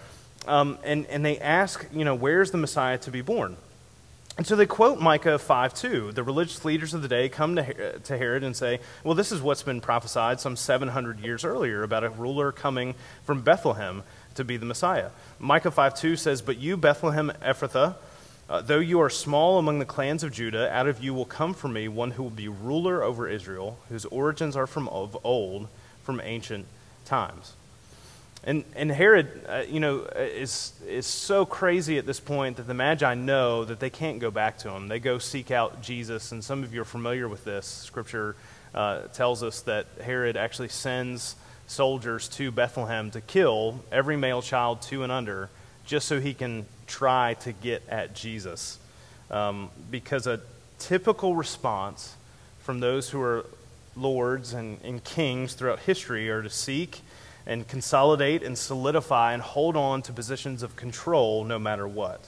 Um, 0.50 0.80
and, 0.84 1.06
and 1.08 1.24
they 1.24 1.38
ask, 1.38 1.86
you 1.94 2.04
know, 2.04 2.16
where's 2.16 2.50
the 2.50 2.58
Messiah 2.58 2.98
to 3.00 3.12
be 3.12 3.22
born? 3.22 3.56
And 4.40 4.48
so 4.48 4.56
they 4.56 4.66
quote 4.66 5.00
Micah 5.00 5.38
5 5.38 5.74
2. 5.74 6.12
The 6.14 6.24
religious 6.24 6.66
leaders 6.66 6.94
of 6.94 7.02
the 7.02 7.08
day 7.08 7.30
come 7.30 7.58
to, 7.58 8.00
to 8.00 8.18
Herod 8.18 8.44
and 8.44 8.56
say, 8.56 8.80
Well, 9.04 9.14
this 9.14 9.32
is 9.32 9.42
what's 9.42 9.64
been 9.64 9.80
prophesied 9.80 10.40
some 10.40 10.56
700 10.56 11.20
years 11.20 11.44
earlier 11.44 11.84
about 11.84 12.04
a 12.04 12.10
ruler 12.10 12.52
coming 12.52 12.96
from 13.26 13.42
Bethlehem 13.42 14.02
to 14.36 14.44
be 14.44 14.58
the 14.58 14.66
Messiah. 14.66 15.10
Micah 15.40 15.72
5 15.72 15.94
2 15.94 16.16
says, 16.16 16.42
But 16.42 16.58
you, 16.58 16.78
Bethlehem 16.78 17.32
Ephrathah, 17.44 17.96
uh, 18.50 18.62
though 18.62 18.80
you 18.80 19.02
are 19.02 19.10
small 19.10 19.60
among 19.60 19.78
the 19.78 19.86
clans 19.86 20.24
of 20.24 20.32
Judah, 20.32 20.74
out 20.74 20.88
of 20.88 21.04
you 21.04 21.14
will 21.14 21.26
come 21.26 21.54
for 21.54 21.68
me 21.68 21.88
one 21.88 22.12
who 22.12 22.24
will 22.24 22.30
be 22.30 22.48
ruler 22.48 23.04
over 23.04 23.28
Israel, 23.28 23.78
whose 23.90 24.06
origins 24.06 24.56
are 24.56 24.68
from 24.68 24.88
of 24.88 25.16
old, 25.24 25.68
from 26.02 26.20
ancient 26.24 26.66
times. 27.06 27.54
And, 28.50 28.64
and 28.76 28.92
Herod, 28.92 29.46
uh, 29.48 29.62
you 29.70 29.80
know, 29.80 30.06
is, 30.16 30.74
is 30.88 31.06
so 31.06 31.46
crazy 31.46 32.00
at 32.00 32.08
this 32.08 32.20
point 32.20 32.58
that 32.58 32.66
the 32.66 32.74
Magi 32.74 33.14
know 33.14 33.64
that 33.64 33.80
they 33.80 33.92
can't 33.92 34.18
go 34.18 34.32
back 34.32 34.58
to 34.60 34.72
him. 34.72 34.88
They 34.88 35.00
go 35.00 35.20
seek 35.20 35.52
out 35.52 35.84
Jesus, 35.84 36.32
and 36.32 36.44
some 36.44 36.64
of 36.64 36.74
you 36.74 36.82
are 36.82 36.86
familiar 36.86 37.28
with 37.28 37.46
this. 37.46 37.68
Scripture 37.68 38.36
uh, 38.74 39.02
tells 39.14 39.44
us 39.44 39.62
that 39.62 39.86
Herod 40.04 40.36
actually 40.36 40.70
sends 40.70 41.36
soldiers 41.68 42.28
to 42.30 42.50
Bethlehem 42.50 43.12
to 43.12 43.22
kill 43.22 43.82
every 43.92 44.18
male 44.18 44.42
child 44.42 44.82
two 44.82 45.04
and 45.04 45.12
under, 45.12 45.52
just 45.86 46.08
so 46.08 46.20
he 46.20 46.34
can 46.34 46.66
try 46.88 47.36
to 47.42 47.52
get 47.52 47.84
at 47.88 48.16
Jesus. 48.16 48.80
Um, 49.30 49.70
because 49.92 50.26
a 50.26 50.42
typical 50.80 51.36
response 51.36 52.16
from 52.62 52.80
those 52.80 53.12
who 53.12 53.22
are 53.22 53.46
lords 53.96 54.54
and, 54.54 54.80
and 54.84 55.04
kings 55.04 55.54
throughout 55.54 55.82
history 55.82 56.32
are 56.32 56.42
to 56.42 56.50
seek 56.50 57.02
and 57.46 57.68
consolidate 57.68 58.44
and 58.44 58.58
solidify 58.58 59.34
and 59.34 59.42
hold 59.42 59.76
on 59.76 60.02
to 60.04 60.14
positions 60.14 60.64
of 60.64 60.76
control 60.76 61.44
no 61.44 61.58
matter 61.60 61.88
what. 61.88 62.28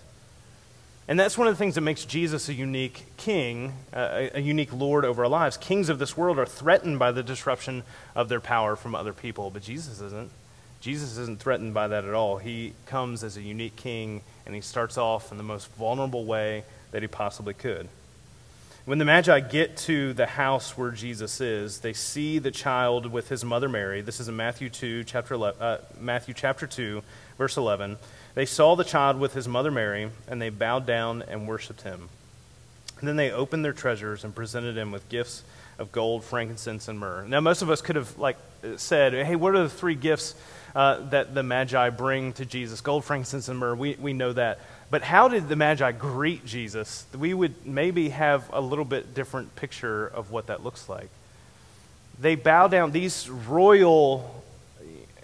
And 1.08 1.20
that's 1.20 1.38
one 1.38 1.48
of 1.48 1.54
the 1.54 1.58
things 1.58 1.76
that 1.76 1.82
makes 1.82 2.06
Jesus 2.06 2.48
a 2.48 2.54
unique 2.54 3.06
king, 3.18 3.74
uh, 3.94 4.30
a, 4.34 4.40
unique 4.40 4.72
lord 4.72 5.04
over 5.04 5.24
our 5.24 5.30
lives. 5.30 5.58
Kings 5.58 5.90
of 5.90 6.00
this 6.00 6.16
world 6.16 6.40
are 6.40 6.46
threatened 6.46 7.00
by 7.00 7.12
the 7.12 7.24
disruption 7.24 7.84
of 8.16 8.30
their 8.30 8.40
power 8.40 8.76
from 8.76 8.96
other 8.96 9.12
people, 9.12 9.50
but 9.50 9.62
Jesus 9.62 10.00
isn't. 10.00 10.32
Jesus 10.80 11.18
isn't 11.18 11.40
threatened 11.40 11.74
by 11.74 11.88
that 11.90 12.06
at 12.06 12.14
all. 12.14 12.38
He 12.38 12.74
comes 12.86 13.24
as 13.24 13.36
a 13.36 13.42
unique 13.42 13.76
king, 13.76 14.22
and 14.46 14.56
he 14.56 14.62
starts 14.62 14.98
off 14.98 15.32
in 15.32 15.38
the 15.38 15.44
most 15.44 15.70
vulnerable 15.74 16.24
way 16.24 16.64
that 16.92 17.02
he 17.02 17.08
possibly 17.08 17.54
could. 17.54 17.88
When 18.84 18.98
the 18.98 19.06
Magi 19.06 19.42
get 19.42 19.78
to 19.78 20.12
the 20.14 20.26
house 20.26 20.76
where 20.76 20.90
Jesus 20.90 21.40
is, 21.40 21.82
they 21.82 21.94
see 21.94 22.40
the 22.40 22.50
child 22.50 23.06
with 23.06 23.30
his 23.30 23.46
mother 23.46 23.70
Mary. 23.70 24.02
This 24.02 24.20
is 24.20 24.28
in 24.28 24.36
Matthew 24.36 24.72
2, 24.72 25.04
chapter 25.04 25.36
11, 25.36 25.62
uh, 25.62 25.78
Matthew 26.00 26.34
chapter 26.34 26.66
2, 26.66 27.04
verse 27.38 27.58
11. 27.58 27.98
They 28.34 28.48
saw 28.48 28.76
the 28.76 28.84
child 28.84 29.20
with 29.20 29.36
his 29.36 29.48
mother 29.48 29.70
Mary, 29.70 30.10
and 30.28 30.42
they 30.42 30.50
bowed 30.50 30.88
down 30.88 31.22
and 31.22 31.48
worshiped 31.48 31.84
him. 31.84 32.10
And 32.98 33.08
then 33.08 33.18
they 33.18 33.30
opened 33.30 33.64
their 33.64 33.72
treasures 33.72 34.24
and 34.24 34.34
presented 34.34 34.76
him 34.76 34.92
with 34.92 35.08
gifts 35.10 35.44
of 35.78 35.92
gold, 35.92 36.24
frankincense, 36.24 36.88
and 36.88 36.98
myrrh. 36.98 37.24
Now, 37.28 37.40
most 37.40 37.62
of 37.62 37.70
us 37.70 37.84
could 37.84 37.96
have 37.96 38.18
like 38.18 38.38
said, 38.78 39.14
"Hey, 39.14 39.36
what 39.36 39.54
are 39.54 39.64
the 39.64 39.70
three 39.70 39.96
gifts 39.96 40.34
uh, 40.74 41.02
that 41.10 41.36
the 41.36 41.44
Magi 41.44 41.90
bring 41.90 42.34
to 42.34 42.46
Jesus? 42.46 42.82
Gold, 42.82 43.06
frankincense, 43.06 43.48
and 43.48 43.60
myrrh." 43.60 43.76
We 43.76 43.96
we 44.00 44.14
know 44.14 44.34
that. 44.34 44.60
But 44.92 45.04
how 45.04 45.30
did 45.30 45.48
the 45.48 45.56
Magi 45.56 45.94
greet 45.94 46.46
Jesus? 46.46 47.06
We 47.18 47.34
would 47.34 47.66
maybe 47.66 48.10
have 48.10 48.44
a 48.52 48.60
little 48.60 48.84
bit 48.84 49.16
different 49.16 49.56
picture 49.56 50.06
of 50.06 50.32
what 50.32 50.48
that 50.48 50.64
looks 50.66 50.90
like. 50.90 51.10
They 52.20 52.36
bow 52.36 52.68
down, 52.68 52.92
these 52.92 53.30
royal, 53.30 54.44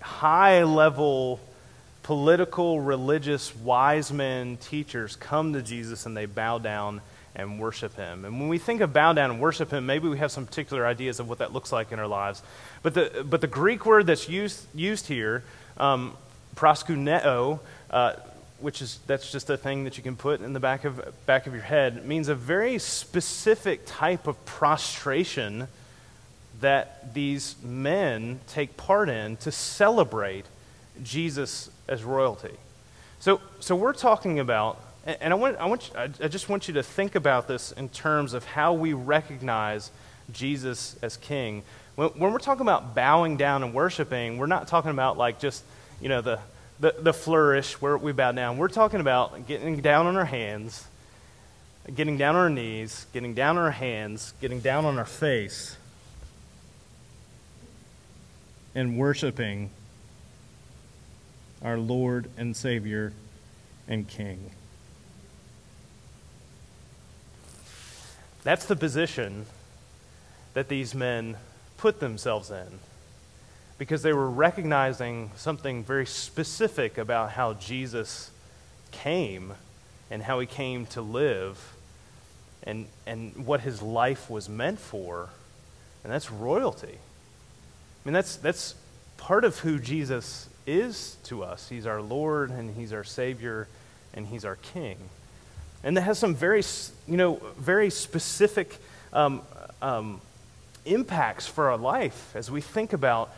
high 0.01 0.63
level, 0.63 1.41
political, 2.03 2.79
religious, 2.79 3.53
wise 3.57 4.11
men, 4.13 4.55
teachers 4.55 5.17
come 5.17 5.51
to 5.51 5.61
Jesus 5.61 6.05
and 6.05 6.15
they 6.15 6.25
bow 6.25 6.59
down 6.59 7.01
and 7.35 7.59
worship 7.59 7.93
him. 7.97 8.23
And 8.23 8.39
when 8.39 8.47
we 8.47 8.57
think 8.57 8.79
of 8.79 8.93
bow 8.93 9.11
down 9.11 9.31
and 9.31 9.41
worship 9.41 9.71
him, 9.71 9.85
maybe 9.85 10.07
we 10.07 10.17
have 10.17 10.31
some 10.31 10.45
particular 10.45 10.87
ideas 10.87 11.19
of 11.19 11.27
what 11.27 11.39
that 11.39 11.51
looks 11.51 11.73
like 11.73 11.91
in 11.91 11.99
our 11.99 12.07
lives. 12.07 12.41
But 12.83 12.93
the, 12.93 13.25
but 13.29 13.41
the 13.41 13.47
Greek 13.47 13.85
word 13.85 14.07
that's 14.07 14.29
used, 14.29 14.65
used 14.73 15.07
here, 15.07 15.43
um, 15.75 16.15
proskuneo, 16.55 17.59
uh, 17.91 18.13
which 18.59 18.81
is 18.81 18.99
that's 19.07 19.31
just 19.31 19.49
a 19.49 19.57
thing 19.57 19.83
that 19.83 19.97
you 19.97 20.03
can 20.03 20.15
put 20.15 20.41
in 20.41 20.53
the 20.53 20.59
back 20.59 20.83
of 20.83 21.01
back 21.25 21.47
of 21.47 21.53
your 21.53 21.63
head, 21.63 22.05
means 22.05 22.27
a 22.27 22.35
very 22.35 22.79
specific 22.79 23.81
type 23.85 24.27
of 24.27 24.43
prostration 24.45 25.67
that 26.61 27.13
these 27.13 27.55
men 27.63 28.39
take 28.47 28.77
part 28.77 29.09
in 29.09 29.37
to 29.37 29.51
celebrate 29.51 30.45
Jesus 31.03 31.69
as 31.87 32.03
royalty. 32.03 32.55
So, 33.19 33.41
so 33.59 33.75
we're 33.75 33.93
talking 33.93 34.39
about, 34.39 34.81
and 35.05 35.33
I, 35.33 35.35
want, 35.35 35.57
I, 35.57 35.65
want 35.65 35.89
you, 35.89 35.99
I 35.99 36.27
just 36.27 36.49
want 36.49 36.67
you 36.67 36.73
to 36.75 36.83
think 36.83 37.15
about 37.15 37.47
this 37.47 37.71
in 37.71 37.89
terms 37.89 38.33
of 38.33 38.45
how 38.45 38.73
we 38.73 38.93
recognize 38.93 39.91
Jesus 40.31 40.95
as 41.01 41.17
king. 41.17 41.63
When, 41.95 42.09
when 42.09 42.31
we're 42.31 42.39
talking 42.39 42.61
about 42.61 42.95
bowing 42.95 43.37
down 43.37 43.63
and 43.63 43.73
worshiping, 43.73 44.37
we're 44.37 44.47
not 44.47 44.67
talking 44.67 44.91
about 44.91 45.17
like 45.17 45.39
just, 45.39 45.63
you 46.01 46.09
know, 46.09 46.21
the, 46.21 46.39
the, 46.79 46.95
the 46.99 47.13
flourish 47.13 47.81
where 47.81 47.97
we 47.97 48.11
bow 48.11 48.31
down. 48.31 48.57
We're 48.57 48.67
talking 48.67 48.99
about 48.99 49.47
getting 49.47 49.81
down 49.81 50.05
on 50.05 50.15
our 50.15 50.25
hands, 50.25 50.85
getting 51.93 52.17
down 52.17 52.35
on 52.35 52.41
our 52.41 52.49
knees, 52.49 53.05
getting 53.13 53.33
down 53.33 53.57
on 53.57 53.63
our 53.63 53.71
hands, 53.71 54.33
getting 54.41 54.59
down 54.59 54.85
on 54.85 54.97
our 54.97 55.05
face, 55.05 55.77
and 58.75 58.97
worshiping 58.97 59.71
our 61.63 61.77
Lord 61.77 62.29
and 62.37 62.55
Savior 62.55 63.13
and 63.87 64.07
King. 64.07 64.51
That's 68.43 68.65
the 68.65 68.75
position 68.75 69.47
that 70.53 70.69
these 70.69 70.93
men 70.93 71.37
put 71.77 71.99
themselves 71.99 72.51
in 72.51 72.79
because 73.77 74.01
they 74.01 74.13
were 74.13 74.29
recognizing 74.29 75.31
something 75.35 75.83
very 75.83 76.05
specific 76.05 76.97
about 76.97 77.31
how 77.31 77.53
Jesus 77.53 78.31
came 78.91 79.53
and 80.09 80.23
how 80.23 80.39
he 80.39 80.47
came 80.47 80.85
to 80.87 81.01
live 81.01 81.73
and, 82.63 82.87
and 83.05 83.45
what 83.45 83.61
his 83.61 83.81
life 83.81 84.29
was 84.29 84.49
meant 84.49 84.79
for. 84.79 85.29
And 86.03 86.11
that's 86.11 86.31
royalty. 86.31 86.97
I 86.97 88.09
mean, 88.09 88.13
that's, 88.13 88.37
that's 88.37 88.75
part 89.17 89.43
of 89.43 89.59
who 89.59 89.79
Jesus 89.79 90.49
is 90.65 91.17
to 91.25 91.43
us. 91.43 91.69
He's 91.69 91.85
our 91.85 92.01
Lord 92.01 92.49
and 92.49 92.75
he's 92.75 92.93
our 92.93 93.03
Savior 93.03 93.67
and 94.13 94.25
he's 94.25 94.45
our 94.45 94.55
King. 94.57 94.97
And 95.83 95.95
that 95.97 96.01
has 96.01 96.17
some 96.17 96.33
very, 96.33 96.63
you 97.07 97.17
know, 97.17 97.35
very 97.57 97.89
specific 97.89 98.77
um, 99.13 99.41
um, 99.81 100.21
impacts 100.85 101.47
for 101.47 101.69
our 101.69 101.77
life 101.77 102.35
as 102.35 102.49
we 102.49 102.61
think 102.61 102.93
about 102.93 103.29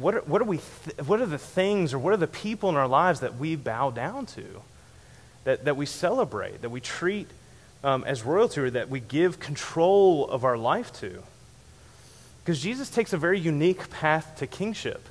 what 0.00 0.14
are, 0.14 0.20
what, 0.20 0.40
are 0.40 0.46
we 0.46 0.58
th- 0.84 1.06
what 1.06 1.20
are 1.20 1.26
the 1.26 1.38
things 1.38 1.92
or 1.92 1.98
what 1.98 2.12
are 2.12 2.18
the 2.18 2.26
people 2.26 2.68
in 2.68 2.76
our 2.76 2.88
lives 2.88 3.20
that 3.20 3.36
we 3.36 3.56
bow 3.56 3.90
down 3.90 4.26
to, 4.26 4.44
that, 5.44 5.64
that 5.64 5.76
we 5.76 5.86
celebrate, 5.86 6.62
that 6.62 6.70
we 6.70 6.80
treat 6.80 7.28
um, 7.84 8.04
as 8.04 8.22
royalty, 8.22 8.60
or 8.60 8.70
that 8.70 8.88
we 8.88 9.00
give 9.00 9.40
control 9.40 10.28
of 10.28 10.44
our 10.44 10.56
life 10.56 10.92
to? 11.00 11.22
Because 12.44 12.60
Jesus 12.60 12.90
takes 12.90 13.12
a 13.12 13.18
very 13.18 13.40
unique 13.40 13.90
path 13.90 14.36
to 14.38 14.46
kingship. 14.46 15.02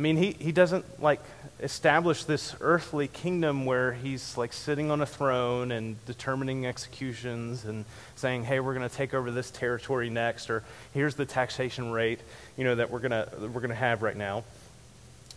I 0.00 0.02
mean, 0.02 0.16
he, 0.16 0.34
he 0.38 0.50
doesn't 0.50 1.02
like 1.02 1.20
establish 1.60 2.24
this 2.24 2.56
earthly 2.62 3.06
kingdom 3.06 3.66
where 3.66 3.92
he's 3.92 4.34
like 4.38 4.54
sitting 4.54 4.90
on 4.90 5.02
a 5.02 5.06
throne 5.06 5.70
and 5.72 6.02
determining 6.06 6.64
executions 6.64 7.66
and 7.66 7.84
saying, 8.16 8.44
hey, 8.44 8.60
we're 8.60 8.72
going 8.72 8.88
to 8.88 8.96
take 8.96 9.12
over 9.12 9.30
this 9.30 9.50
territory 9.50 10.08
next, 10.08 10.48
or 10.48 10.64
here's 10.94 11.16
the 11.16 11.26
taxation 11.26 11.90
rate, 11.90 12.20
you 12.56 12.64
know, 12.64 12.76
that 12.76 12.90
we're 12.90 13.00
going 13.00 13.10
to 13.10 13.28
we're 13.40 13.60
going 13.60 13.68
to 13.68 13.74
have 13.74 14.00
right 14.00 14.16
now. 14.16 14.42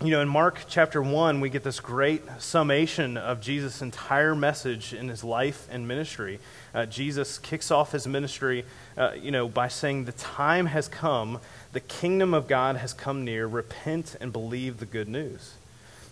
You 0.01 0.11
know, 0.11 0.21
in 0.21 0.29
Mark 0.29 0.59
chapter 0.69 1.01
1, 1.01 1.41
we 1.41 1.49
get 1.49 1.63
this 1.63 1.81
great 1.81 2.23
summation 2.39 3.17
of 3.17 3.41
Jesus' 3.41 3.81
entire 3.81 4.33
message 4.33 4.93
in 4.93 5.09
his 5.09 5.25
life 5.25 5.67
and 5.69 5.87
ministry. 5.87 6.39
Uh, 6.73 6.85
Jesus 6.85 7.37
kicks 7.37 7.69
off 7.69 7.91
his 7.91 8.07
ministry, 8.07 8.63
uh, 8.97 9.11
you 9.21 9.31
know, 9.31 9.49
by 9.49 9.67
saying, 9.67 10.05
The 10.05 10.13
time 10.13 10.65
has 10.67 10.87
come 10.87 11.39
the 11.73 11.79
kingdom 11.79 12.33
of 12.33 12.47
God 12.47 12.77
has 12.77 12.93
come 12.93 13.25
near. 13.25 13.45
Repent 13.45 14.15
and 14.21 14.31
believe 14.31 14.77
the 14.77 14.85
good 14.85 15.09
news. 15.09 15.55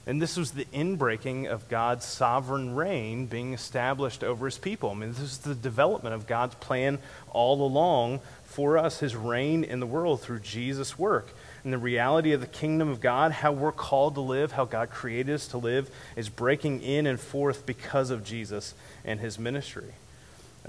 And 0.08 0.20
this 0.20 0.36
was 0.36 0.52
the 0.52 0.66
inbreaking 0.74 1.48
of 1.48 1.70
God's 1.70 2.06
sovereign 2.06 2.76
reign 2.76 3.28
being 3.28 3.54
established 3.54 4.24
over 4.24 4.46
his 4.46 4.58
people. 4.58 4.90
I 4.90 4.94
mean, 4.96 5.10
this 5.10 5.20
is 5.20 5.38
the 5.40 5.54
development 5.54 6.16
of 6.16 6.26
God's 6.26 6.56
plan 6.56 6.98
all 7.30 7.64
along 7.64 8.20
for 8.44 8.80
us, 8.80 9.00
his 9.00 9.16
reign 9.16 9.64
in 9.64 9.80
the 9.80 9.86
world 9.86 10.22
through 10.22 10.40
Jesus' 10.40 10.98
work. 10.98 11.30
And 11.64 11.72
the 11.72 11.78
reality 11.78 12.32
of 12.32 12.42
the 12.42 12.48
kingdom 12.48 12.90
of 12.90 13.00
God, 13.00 13.32
how 13.32 13.52
we're 13.52 13.72
called 13.72 14.16
to 14.16 14.22
live, 14.22 14.54
how 14.54 14.66
God 14.66 14.90
created 14.90 15.36
us 15.36 15.48
to 15.50 15.60
live, 15.60 15.92
is 16.16 16.30
breaking 16.30 16.82
in 16.82 17.06
and 17.06 17.20
forth 17.20 17.68
because 17.68 18.10
of 18.10 18.24
Jesus 18.24 18.74
and 19.06 19.20
his 19.20 19.38
ministry. 19.38 19.94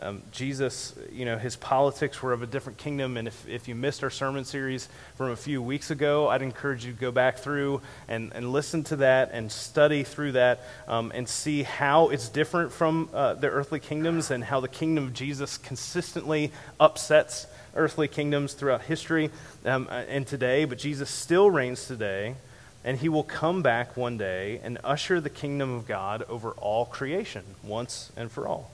Um, 0.01 0.23
Jesus, 0.33 0.95
you 1.13 1.27
know, 1.27 1.37
his 1.37 1.55
politics 1.55 2.23
were 2.23 2.33
of 2.33 2.43
a 2.43 2.47
different 2.47 2.79
kingdom. 2.79 3.19
And 3.19 3.29
if, 3.29 3.47
if 3.47 3.69
you 3.69 3.75
missed 3.75 4.03
our 4.03 4.11
sermon 4.11 4.45
series 4.45 4.89
from 5.17 5.31
a 5.31 5.37
few 5.37 5.61
weeks 5.61 5.91
ago, 5.91 6.29
I'd 6.29 6.41
encourage 6.41 6.87
you 6.87 6.93
to 6.93 6.99
go 6.99 7.11
back 7.11 7.39
through 7.39 7.83
and, 8.09 8.33
and 8.35 8.53
listen 8.53 8.85
to 8.85 8.97
that 8.97 9.31
and 9.33 9.53
study 9.53 10.03
through 10.03 10.33
that 10.33 10.61
um, 10.89 11.13
and 11.15 11.29
see 11.29 11.63
how 11.63 12.09
it's 12.09 12.31
different 12.31 12.73
from 12.73 13.11
uh, 13.13 13.35
the 13.35 13.49
earthly 13.49 13.81
kingdoms 13.81 14.31
and 14.31 14.43
how 14.43 14.61
the 14.61 14.69
kingdom 14.69 15.09
of 15.09 15.13
Jesus 15.13 15.59
consistently 15.59 16.53
upsets 16.81 17.47
earthly 17.75 18.09
kingdoms 18.09 18.55
throughout 18.55 18.83
history 18.83 19.31
um, 19.67 19.89
uh, 19.91 20.05
and 20.09 20.27
today. 20.27 20.65
But 20.65 20.79
Jesus 20.79 21.11
still 21.11 21.51
reigns 21.51 21.87
today, 21.87 22.37
and 22.83 22.99
he 22.99 23.11
will 23.11 23.23
come 23.23 23.63
back 23.63 23.95
one 23.97 24.17
day 24.17 24.59
and 24.63 24.79
usher 24.85 25.21
the 25.21 25.31
kingdom 25.31 25.75
of 25.75 25.87
God 25.87 26.25
over 26.31 26.53
all 26.53 26.87
creation 26.87 27.45
once 27.63 28.11
and 28.17 28.33
for 28.33 28.49
all. 28.49 28.71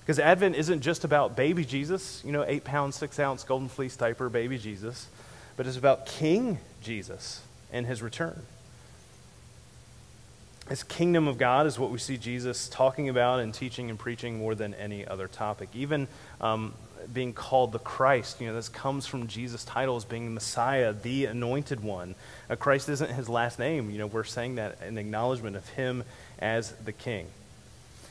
Because 0.00 0.18
Advent 0.18 0.56
isn't 0.56 0.80
just 0.80 1.04
about 1.04 1.36
baby 1.36 1.64
Jesus, 1.64 2.22
you 2.24 2.32
know, 2.32 2.44
eight 2.46 2.64
pound, 2.64 2.94
six 2.94 3.18
ounce 3.18 3.44
golden 3.44 3.68
fleece 3.68 3.96
diaper 3.96 4.28
baby 4.28 4.58
Jesus, 4.58 5.08
but 5.56 5.66
it's 5.66 5.76
about 5.76 6.06
King 6.06 6.58
Jesus 6.82 7.42
and 7.72 7.86
his 7.86 8.02
return. 8.02 8.42
This 10.68 10.82
kingdom 10.84 11.26
of 11.26 11.36
God 11.36 11.66
is 11.66 11.80
what 11.80 11.90
we 11.90 11.98
see 11.98 12.16
Jesus 12.16 12.68
talking 12.68 13.08
about 13.08 13.40
and 13.40 13.52
teaching 13.52 13.90
and 13.90 13.98
preaching 13.98 14.38
more 14.38 14.54
than 14.54 14.72
any 14.74 15.04
other 15.04 15.26
topic. 15.26 15.68
Even 15.74 16.06
um, 16.40 16.74
being 17.12 17.32
called 17.32 17.72
the 17.72 17.80
Christ, 17.80 18.40
you 18.40 18.46
know, 18.46 18.54
this 18.54 18.68
comes 18.68 19.04
from 19.04 19.26
Jesus' 19.26 19.64
title 19.64 19.96
as 19.96 20.04
being 20.04 20.32
Messiah, 20.32 20.92
the 20.92 21.24
anointed 21.24 21.82
one. 21.82 22.14
Uh, 22.48 22.54
Christ 22.54 22.88
isn't 22.88 23.10
his 23.10 23.28
last 23.28 23.58
name. 23.58 23.90
You 23.90 23.98
know, 23.98 24.06
we're 24.06 24.22
saying 24.22 24.56
that 24.56 24.78
in 24.86 24.96
acknowledgement 24.96 25.56
of 25.56 25.68
him 25.70 26.04
as 26.38 26.70
the 26.72 26.92
king. 26.92 27.26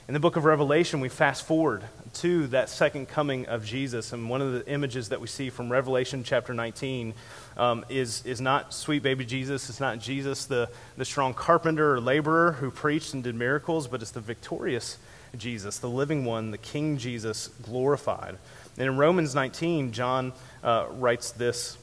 In 0.10 0.14
the 0.14 0.20
book 0.20 0.38
of 0.38 0.44
Revelation, 0.44 1.02
we 1.02 1.10
fast 1.10 1.46
forward 1.46 1.84
to 2.16 2.48
that 2.48 2.70
second 2.70 3.10
coming 3.10 3.46
of 3.46 3.64
Jesus. 3.64 4.12
And 4.12 4.28
one 4.28 4.42
of 4.42 4.54
the 4.54 4.68
images 4.68 5.10
that 5.10 5.22
we 5.22 5.28
see 5.28 5.52
from 5.52 5.72
Revelation 5.72 6.24
chapter 6.24 6.52
19 6.52 7.14
um, 7.58 7.86
is, 7.90 8.26
is 8.26 8.42
not 8.42 8.74
sweet 8.74 9.04
baby 9.04 9.24
Jesus. 9.24 9.70
It's 9.70 9.80
not 9.80 10.00
Jesus, 10.00 10.46
the, 10.46 10.68
the 10.98 11.06
strong 11.06 11.36
carpenter 11.36 11.94
or 11.94 12.02
laborer 12.02 12.54
who 12.54 12.72
preached 12.72 13.14
and 13.14 13.24
did 13.24 13.36
miracles, 13.36 13.88
but 13.88 14.02
it's 14.02 14.10
the 14.10 14.20
victorious 14.20 14.98
Jesus, 15.38 15.78
the 15.78 15.88
living 15.88 16.26
one, 16.26 16.50
the 16.50 16.58
King 16.58 16.98
Jesus 16.98 17.50
glorified. 17.62 18.36
And 18.80 18.88
in 18.88 18.98
Romans 18.98 19.36
19, 19.36 19.92
John 19.92 20.34
uh, 20.64 20.88
writes 20.90 21.30
this. 21.30 21.78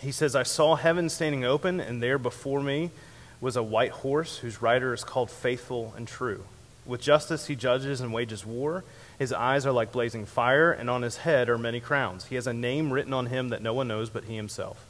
He 0.00 0.12
says, 0.12 0.34
I 0.34 0.44
saw 0.44 0.76
heaven 0.76 1.10
standing 1.10 1.44
open, 1.44 1.78
and 1.78 2.02
there 2.02 2.16
before 2.16 2.62
me 2.62 2.90
was 3.38 3.56
a 3.56 3.62
white 3.62 3.90
horse 3.90 4.38
whose 4.38 4.62
rider 4.62 4.94
is 4.94 5.04
called 5.04 5.30
Faithful 5.30 5.92
and 5.94 6.08
True. 6.08 6.44
With 6.84 7.00
justice 7.00 7.46
he 7.46 7.54
judges 7.54 8.00
and 8.00 8.12
wages 8.12 8.44
war. 8.44 8.84
His 9.18 9.32
eyes 9.32 9.66
are 9.66 9.72
like 9.72 9.92
blazing 9.92 10.26
fire, 10.26 10.72
and 10.72 10.90
on 10.90 11.02
his 11.02 11.18
head 11.18 11.48
are 11.48 11.58
many 11.58 11.80
crowns. 11.80 12.24
He 12.24 12.34
has 12.34 12.46
a 12.46 12.52
name 12.52 12.92
written 12.92 13.12
on 13.12 13.26
him 13.26 13.50
that 13.50 13.62
no 13.62 13.72
one 13.72 13.88
knows 13.88 14.10
but 14.10 14.24
he 14.24 14.36
himself. 14.36 14.84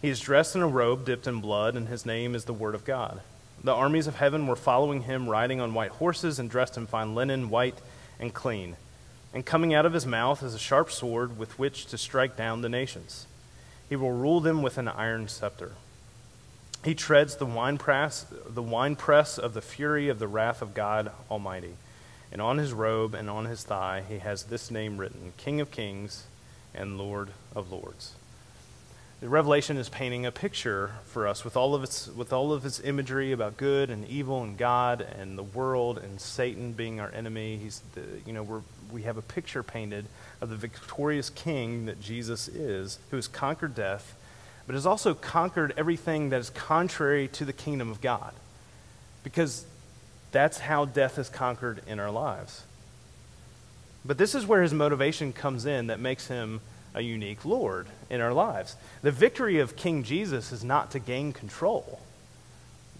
He 0.00 0.08
is 0.08 0.20
dressed 0.20 0.54
in 0.54 0.62
a 0.62 0.68
robe 0.68 1.04
dipped 1.04 1.26
in 1.26 1.40
blood, 1.40 1.74
and 1.76 1.88
his 1.88 2.06
name 2.06 2.34
is 2.34 2.44
the 2.44 2.54
Word 2.54 2.74
of 2.74 2.84
God. 2.84 3.20
The 3.62 3.74
armies 3.74 4.06
of 4.06 4.16
heaven 4.16 4.46
were 4.46 4.56
following 4.56 5.02
him, 5.02 5.28
riding 5.28 5.60
on 5.60 5.74
white 5.74 5.90
horses 5.90 6.38
and 6.38 6.48
dressed 6.48 6.76
in 6.76 6.86
fine 6.86 7.14
linen, 7.14 7.50
white 7.50 7.78
and 8.18 8.32
clean. 8.32 8.76
And 9.34 9.44
coming 9.44 9.74
out 9.74 9.84
of 9.84 9.92
his 9.92 10.06
mouth 10.06 10.42
is 10.42 10.54
a 10.54 10.58
sharp 10.58 10.90
sword 10.90 11.38
with 11.38 11.58
which 11.58 11.86
to 11.86 11.98
strike 11.98 12.36
down 12.36 12.62
the 12.62 12.68
nations. 12.68 13.26
He 13.88 13.96
will 13.96 14.12
rule 14.12 14.40
them 14.40 14.62
with 14.62 14.78
an 14.78 14.88
iron 14.88 15.28
scepter. 15.28 15.72
He 16.84 16.94
treads 16.94 17.36
the 17.36 17.46
winepress, 17.46 18.26
the 18.46 18.62
winepress 18.62 19.38
of 19.38 19.52
the 19.52 19.60
fury 19.60 20.08
of 20.08 20.18
the 20.18 20.28
wrath 20.28 20.62
of 20.62 20.72
God 20.74 21.12
Almighty. 21.30 21.74
And 22.32 22.40
on 22.40 22.58
his 22.58 22.72
robe 22.72 23.14
and 23.14 23.28
on 23.28 23.46
his 23.46 23.64
thigh 23.64 24.02
he 24.08 24.18
has 24.18 24.44
this 24.44 24.70
name 24.70 24.96
written 24.96 25.32
King 25.36 25.60
of 25.60 25.70
Kings 25.70 26.26
and 26.74 26.96
Lord 26.96 27.30
of 27.54 27.70
Lords. 27.70 28.14
The 29.20 29.28
Revelation 29.28 29.76
is 29.76 29.90
painting 29.90 30.24
a 30.24 30.32
picture 30.32 30.92
for 31.04 31.28
us 31.28 31.44
with 31.44 31.54
all 31.54 31.74
of 31.74 31.82
its 31.82 32.06
with 32.06 32.32
all 32.32 32.54
of 32.54 32.64
its 32.64 32.80
imagery 32.80 33.32
about 33.32 33.58
good 33.58 33.90
and 33.90 34.08
evil 34.08 34.42
and 34.42 34.56
God 34.56 35.02
and 35.02 35.36
the 35.36 35.42
world 35.42 35.98
and 35.98 36.18
Satan 36.18 36.72
being 36.72 37.00
our 37.00 37.10
enemy. 37.12 37.58
He's 37.58 37.82
the, 37.94 38.02
you 38.24 38.32
know 38.32 38.42
we're, 38.42 38.62
we 38.90 39.02
have 39.02 39.18
a 39.18 39.22
picture 39.22 39.62
painted 39.62 40.06
of 40.40 40.48
the 40.48 40.56
victorious 40.56 41.28
King 41.28 41.84
that 41.84 42.00
Jesus 42.00 42.48
is, 42.48 42.98
who 43.10 43.16
has 43.16 43.28
conquered 43.28 43.74
death 43.74 44.14
but 44.70 44.76
has 44.76 44.86
also 44.86 45.14
conquered 45.14 45.74
everything 45.76 46.28
that 46.28 46.38
is 46.38 46.48
contrary 46.50 47.26
to 47.26 47.44
the 47.44 47.52
kingdom 47.52 47.90
of 47.90 48.00
God. 48.00 48.32
Because 49.24 49.64
that's 50.30 50.60
how 50.60 50.84
death 50.84 51.18
is 51.18 51.28
conquered 51.28 51.82
in 51.88 51.98
our 51.98 52.12
lives. 52.12 52.62
But 54.04 54.16
this 54.16 54.32
is 54.32 54.46
where 54.46 54.62
his 54.62 54.72
motivation 54.72 55.32
comes 55.32 55.66
in 55.66 55.88
that 55.88 55.98
makes 55.98 56.28
him 56.28 56.60
a 56.94 57.00
unique 57.00 57.44
Lord 57.44 57.88
in 58.10 58.20
our 58.20 58.32
lives. 58.32 58.76
The 59.02 59.10
victory 59.10 59.58
of 59.58 59.74
King 59.74 60.04
Jesus 60.04 60.52
is 60.52 60.62
not 60.62 60.92
to 60.92 61.00
gain 61.00 61.32
control, 61.32 61.98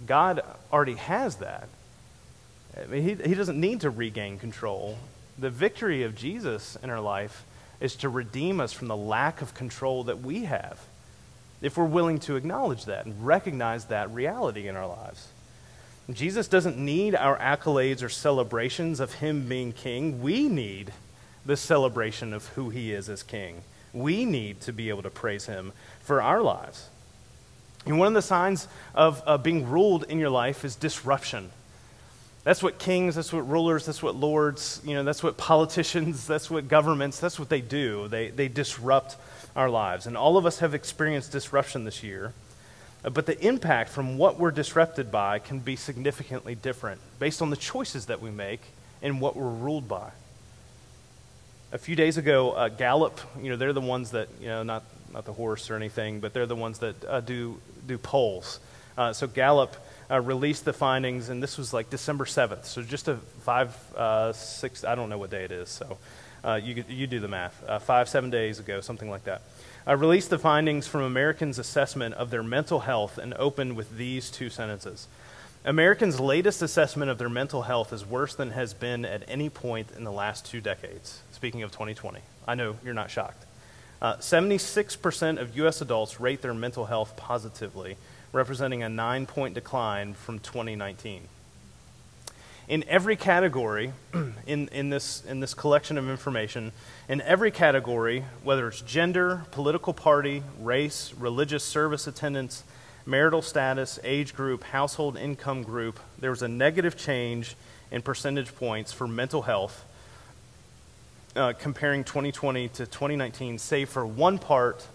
God 0.04 0.42
already 0.72 0.94
has 0.94 1.36
that. 1.36 1.68
I 2.76 2.86
mean, 2.86 3.02
he, 3.04 3.28
he 3.28 3.36
doesn't 3.36 3.60
need 3.60 3.82
to 3.82 3.90
regain 3.90 4.40
control. 4.40 4.98
The 5.38 5.50
victory 5.50 6.02
of 6.02 6.16
Jesus 6.16 6.76
in 6.82 6.90
our 6.90 7.00
life 7.00 7.44
is 7.80 7.94
to 7.94 8.08
redeem 8.08 8.58
us 8.58 8.72
from 8.72 8.88
the 8.88 8.96
lack 8.96 9.40
of 9.40 9.54
control 9.54 10.02
that 10.02 10.20
we 10.20 10.46
have 10.46 10.80
if 11.62 11.76
we're 11.76 11.84
willing 11.84 12.18
to 12.20 12.36
acknowledge 12.36 12.86
that 12.86 13.06
and 13.06 13.26
recognize 13.26 13.86
that 13.86 14.10
reality 14.12 14.68
in 14.68 14.76
our 14.76 14.86
lives. 14.86 15.28
Jesus 16.10 16.48
doesn't 16.48 16.76
need 16.76 17.14
our 17.14 17.38
accolades 17.38 18.02
or 18.02 18.08
celebrations 18.08 19.00
of 19.00 19.14
him 19.14 19.48
being 19.48 19.72
king. 19.72 20.22
We 20.22 20.48
need 20.48 20.92
the 21.46 21.56
celebration 21.56 22.32
of 22.32 22.46
who 22.48 22.70
he 22.70 22.92
is 22.92 23.08
as 23.08 23.22
king. 23.22 23.62
We 23.92 24.24
need 24.24 24.60
to 24.62 24.72
be 24.72 24.88
able 24.88 25.02
to 25.02 25.10
praise 25.10 25.46
him 25.46 25.72
for 26.02 26.20
our 26.20 26.42
lives. 26.42 26.88
And 27.86 27.98
one 27.98 28.08
of 28.08 28.14
the 28.14 28.22
signs 28.22 28.68
of 28.94 29.22
uh, 29.26 29.38
being 29.38 29.68
ruled 29.68 30.04
in 30.04 30.18
your 30.18 30.30
life 30.30 30.64
is 30.64 30.76
disruption. 30.76 31.50
That's 32.42 32.62
what 32.62 32.78
kings, 32.78 33.14
that's 33.14 33.32
what 33.32 33.48
rulers, 33.48 33.86
that's 33.86 34.02
what 34.02 34.16
lords, 34.16 34.80
you 34.84 34.94
know, 34.94 35.04
that's 35.04 35.22
what 35.22 35.36
politicians, 35.36 36.26
that's 36.28 36.50
what 36.50 36.68
governments, 36.68 37.20
that's 37.20 37.38
what 37.38 37.48
they 37.48 37.60
do. 37.60 38.08
They, 38.08 38.28
they 38.28 38.48
disrupt 38.48 39.16
our 39.56 39.68
lives. 39.68 40.06
And 40.06 40.16
all 40.16 40.36
of 40.36 40.46
us 40.46 40.60
have 40.60 40.74
experienced 40.74 41.32
disruption 41.32 41.84
this 41.84 42.02
year. 42.02 42.32
Uh, 43.04 43.10
but 43.10 43.26
the 43.26 43.38
impact 43.46 43.90
from 43.90 44.18
what 44.18 44.38
we're 44.38 44.50
disrupted 44.50 45.10
by 45.10 45.38
can 45.38 45.58
be 45.58 45.76
significantly 45.76 46.54
different 46.54 47.00
based 47.18 47.40
on 47.42 47.50
the 47.50 47.56
choices 47.56 48.06
that 48.06 48.20
we 48.20 48.30
make 48.30 48.60
and 49.02 49.20
what 49.20 49.36
we're 49.36 49.48
ruled 49.48 49.88
by. 49.88 50.10
A 51.72 51.78
few 51.78 51.96
days 51.96 52.16
ago, 52.16 52.50
uh, 52.52 52.68
Gallup, 52.68 53.20
you 53.40 53.48
know, 53.48 53.56
they're 53.56 53.72
the 53.72 53.80
ones 53.80 54.10
that, 54.10 54.28
you 54.40 54.48
know, 54.48 54.62
not, 54.62 54.82
not 55.12 55.24
the 55.24 55.32
horse 55.32 55.70
or 55.70 55.76
anything, 55.76 56.20
but 56.20 56.34
they're 56.34 56.46
the 56.46 56.56
ones 56.56 56.80
that 56.80 57.04
uh, 57.04 57.20
do, 57.20 57.60
do 57.86 57.96
polls. 57.96 58.58
Uh, 58.98 59.12
so 59.12 59.26
Gallup 59.26 59.76
uh, 60.10 60.20
released 60.20 60.64
the 60.64 60.72
findings, 60.72 61.28
and 61.28 61.42
this 61.42 61.56
was 61.56 61.72
like 61.72 61.88
December 61.88 62.24
7th. 62.24 62.64
So 62.64 62.82
just 62.82 63.06
a 63.06 63.16
five, 63.42 63.74
uh, 63.94 64.32
six, 64.32 64.84
I 64.84 64.96
don't 64.96 65.08
know 65.08 65.18
what 65.18 65.30
day 65.30 65.44
it 65.44 65.52
is. 65.52 65.68
So 65.68 65.96
uh, 66.44 66.60
you, 66.62 66.84
you 66.88 67.06
do 67.06 67.20
the 67.20 67.28
math. 67.28 67.62
Uh, 67.66 67.78
five, 67.78 68.08
seven 68.08 68.30
days 68.30 68.58
ago, 68.58 68.80
something 68.80 69.10
like 69.10 69.24
that. 69.24 69.42
I 69.86 69.92
released 69.92 70.30
the 70.30 70.38
findings 70.38 70.86
from 70.86 71.02
Americans' 71.02 71.58
assessment 71.58 72.14
of 72.14 72.30
their 72.30 72.42
mental 72.42 72.80
health 72.80 73.18
and 73.18 73.34
opened 73.34 73.76
with 73.76 73.96
these 73.96 74.30
two 74.30 74.50
sentences. 74.50 75.08
Americans' 75.64 76.18
latest 76.18 76.62
assessment 76.62 77.10
of 77.10 77.18
their 77.18 77.28
mental 77.28 77.62
health 77.62 77.92
is 77.92 78.06
worse 78.06 78.34
than 78.34 78.50
has 78.50 78.72
been 78.72 79.04
at 79.04 79.24
any 79.28 79.50
point 79.50 79.88
in 79.96 80.04
the 80.04 80.12
last 80.12 80.46
two 80.46 80.60
decades. 80.60 81.20
Speaking 81.32 81.62
of 81.62 81.70
2020, 81.70 82.20
I 82.48 82.54
know 82.54 82.76
you're 82.84 82.94
not 82.94 83.10
shocked. 83.10 83.44
Uh, 84.00 84.16
76% 84.16 85.38
of 85.38 85.56
U.S. 85.58 85.82
adults 85.82 86.20
rate 86.20 86.40
their 86.40 86.54
mental 86.54 86.86
health 86.86 87.16
positively, 87.16 87.96
representing 88.32 88.82
a 88.82 88.88
nine 88.88 89.26
point 89.26 89.54
decline 89.54 90.14
from 90.14 90.38
2019 90.38 91.28
in 92.70 92.84
every 92.86 93.16
category 93.16 93.92
in, 94.46 94.68
in, 94.68 94.90
this, 94.90 95.24
in 95.26 95.40
this 95.40 95.54
collection 95.54 95.98
of 95.98 96.08
information, 96.08 96.70
in 97.08 97.20
every 97.22 97.50
category, 97.50 98.24
whether 98.44 98.68
it's 98.68 98.80
gender, 98.80 99.42
political 99.50 99.92
party, 99.92 100.44
race, 100.60 101.12
religious 101.18 101.64
service 101.64 102.06
attendance, 102.06 102.62
marital 103.04 103.42
status, 103.42 103.98
age 104.04 104.36
group, 104.36 104.62
household 104.62 105.18
income 105.18 105.64
group, 105.64 105.98
there 106.20 106.30
was 106.30 106.42
a 106.42 106.48
negative 106.48 106.96
change 106.96 107.56
in 107.90 108.02
percentage 108.02 108.54
points 108.54 108.92
for 108.92 109.08
mental 109.08 109.42
health 109.42 109.84
uh, 111.34 111.52
comparing 111.58 112.04
2020 112.04 112.68
to 112.68 112.86
2019, 112.86 113.58
save 113.58 113.88
for 113.88 114.06
one 114.06 114.38
part 114.38 114.86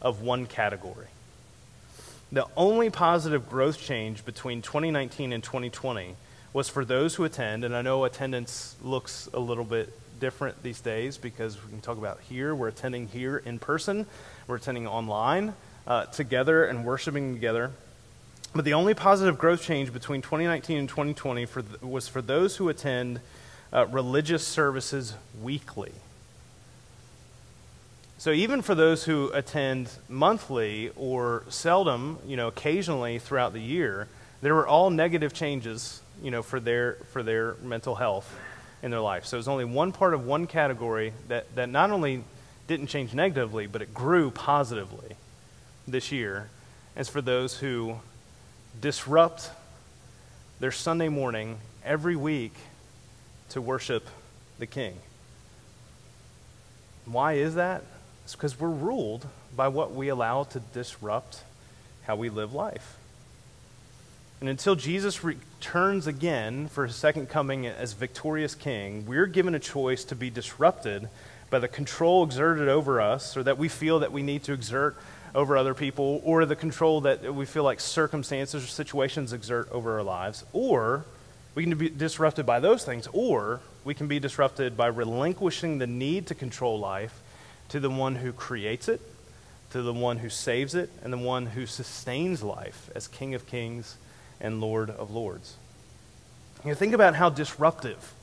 of 0.00 0.22
one 0.22 0.46
category. 0.46 1.08
The 2.30 2.46
only 2.56 2.90
positive 2.90 3.48
growth 3.48 3.80
change 3.80 4.24
between 4.24 4.62
2019 4.62 5.32
and 5.32 5.42
2020 5.42 6.14
was 6.54 6.68
for 6.68 6.84
those 6.84 7.16
who 7.16 7.24
attend, 7.24 7.64
and 7.64 7.76
I 7.76 7.82
know 7.82 8.04
attendance 8.04 8.76
looks 8.80 9.28
a 9.34 9.40
little 9.40 9.64
bit 9.64 9.92
different 10.20 10.62
these 10.62 10.80
days 10.80 11.18
because 11.18 11.62
we 11.62 11.68
can 11.68 11.80
talk 11.80 11.98
about 11.98 12.20
here. 12.20 12.54
We're 12.54 12.68
attending 12.68 13.08
here 13.08 13.38
in 13.38 13.58
person, 13.58 14.06
we're 14.46 14.56
attending 14.56 14.86
online 14.86 15.54
uh, 15.86 16.06
together 16.06 16.64
and 16.64 16.84
worshiping 16.84 17.34
together. 17.34 17.72
But 18.54 18.64
the 18.64 18.74
only 18.74 18.94
positive 18.94 19.36
growth 19.36 19.62
change 19.62 19.92
between 19.92 20.22
2019 20.22 20.78
and 20.78 20.88
2020 20.88 21.44
for 21.44 21.62
th- 21.62 21.82
was 21.82 22.06
for 22.06 22.22
those 22.22 22.56
who 22.56 22.68
attend 22.68 23.20
uh, 23.72 23.86
religious 23.86 24.46
services 24.46 25.14
weekly. 25.42 25.90
So 28.18 28.30
even 28.30 28.62
for 28.62 28.76
those 28.76 29.04
who 29.04 29.28
attend 29.34 29.90
monthly 30.08 30.92
or 30.94 31.42
seldom, 31.48 32.20
you 32.24 32.36
know, 32.36 32.46
occasionally 32.46 33.18
throughout 33.18 33.52
the 33.52 33.60
year, 33.60 34.06
there 34.40 34.54
were 34.54 34.68
all 34.68 34.90
negative 34.90 35.32
changes, 35.32 36.00
you 36.24 36.30
know, 36.30 36.42
for 36.42 36.58
their 36.58 36.94
for 37.12 37.22
their 37.22 37.54
mental 37.62 37.94
health 37.94 38.34
in 38.82 38.90
their 38.90 39.00
life. 39.00 39.26
So 39.26 39.36
it 39.36 39.40
was 39.40 39.48
only 39.48 39.66
one 39.66 39.92
part 39.92 40.14
of 40.14 40.26
one 40.26 40.46
category 40.46 41.12
that, 41.28 41.54
that 41.54 41.68
not 41.68 41.90
only 41.90 42.24
didn't 42.66 42.86
change 42.86 43.12
negatively, 43.12 43.66
but 43.66 43.82
it 43.82 43.92
grew 43.92 44.30
positively 44.30 45.16
this 45.86 46.10
year. 46.10 46.48
As 46.96 47.10
for 47.10 47.20
those 47.20 47.58
who 47.58 47.96
disrupt 48.80 49.50
their 50.60 50.72
Sunday 50.72 51.08
morning 51.08 51.58
every 51.84 52.16
week 52.16 52.54
to 53.50 53.60
worship 53.60 54.06
the 54.58 54.66
King. 54.66 54.96
Why 57.04 57.34
is 57.34 57.56
that? 57.56 57.82
It's 58.24 58.34
because 58.34 58.58
we're 58.58 58.68
ruled 58.68 59.26
by 59.54 59.68
what 59.68 59.92
we 59.92 60.08
allow 60.08 60.44
to 60.44 60.60
disrupt 60.60 61.42
how 62.04 62.16
we 62.16 62.30
live 62.30 62.54
life. 62.54 62.96
And 64.40 64.48
until 64.48 64.74
Jesus 64.74 65.24
returns 65.24 66.06
again 66.06 66.68
for 66.68 66.86
his 66.86 66.96
second 66.96 67.28
coming 67.28 67.66
as 67.66 67.92
victorious 67.92 68.54
king, 68.54 69.06
we're 69.06 69.26
given 69.26 69.54
a 69.54 69.58
choice 69.58 70.04
to 70.04 70.16
be 70.16 70.28
disrupted 70.30 71.08
by 71.50 71.58
the 71.58 71.68
control 71.68 72.24
exerted 72.24 72.68
over 72.68 73.00
us, 73.00 73.36
or 73.36 73.42
that 73.44 73.58
we 73.58 73.68
feel 73.68 74.00
that 74.00 74.12
we 74.12 74.22
need 74.22 74.42
to 74.44 74.52
exert 74.52 74.96
over 75.34 75.56
other 75.56 75.74
people, 75.74 76.20
or 76.24 76.44
the 76.44 76.56
control 76.56 77.00
that 77.02 77.34
we 77.34 77.46
feel 77.46 77.64
like 77.64 77.80
circumstances 77.80 78.64
or 78.64 78.66
situations 78.66 79.32
exert 79.32 79.70
over 79.70 79.94
our 79.98 80.02
lives, 80.02 80.44
or 80.52 81.04
we 81.54 81.64
can 81.64 81.76
be 81.76 81.88
disrupted 81.88 82.44
by 82.44 82.60
those 82.60 82.84
things, 82.84 83.08
or 83.12 83.60
we 83.84 83.94
can 83.94 84.08
be 84.08 84.18
disrupted 84.18 84.76
by 84.76 84.86
relinquishing 84.86 85.78
the 85.78 85.86
need 85.86 86.26
to 86.26 86.34
control 86.34 86.78
life 86.78 87.20
to 87.68 87.80
the 87.80 87.90
one 87.90 88.16
who 88.16 88.32
creates 88.32 88.88
it, 88.88 89.00
to 89.70 89.82
the 89.82 89.92
one 89.92 90.18
who 90.18 90.28
saves 90.28 90.74
it, 90.74 90.90
and 91.02 91.12
the 91.12 91.18
one 91.18 91.46
who 91.46 91.66
sustains 91.66 92.42
life 92.42 92.90
as 92.94 93.08
King 93.08 93.34
of 93.34 93.46
Kings 93.46 93.96
and 94.40 94.60
Lord 94.60 94.90
of 94.90 95.10
Lords. 95.10 95.56
You 96.64 96.70
know, 96.70 96.74
think 96.74 96.94
about 96.94 97.14
how 97.14 97.28
disruptive 97.28 98.14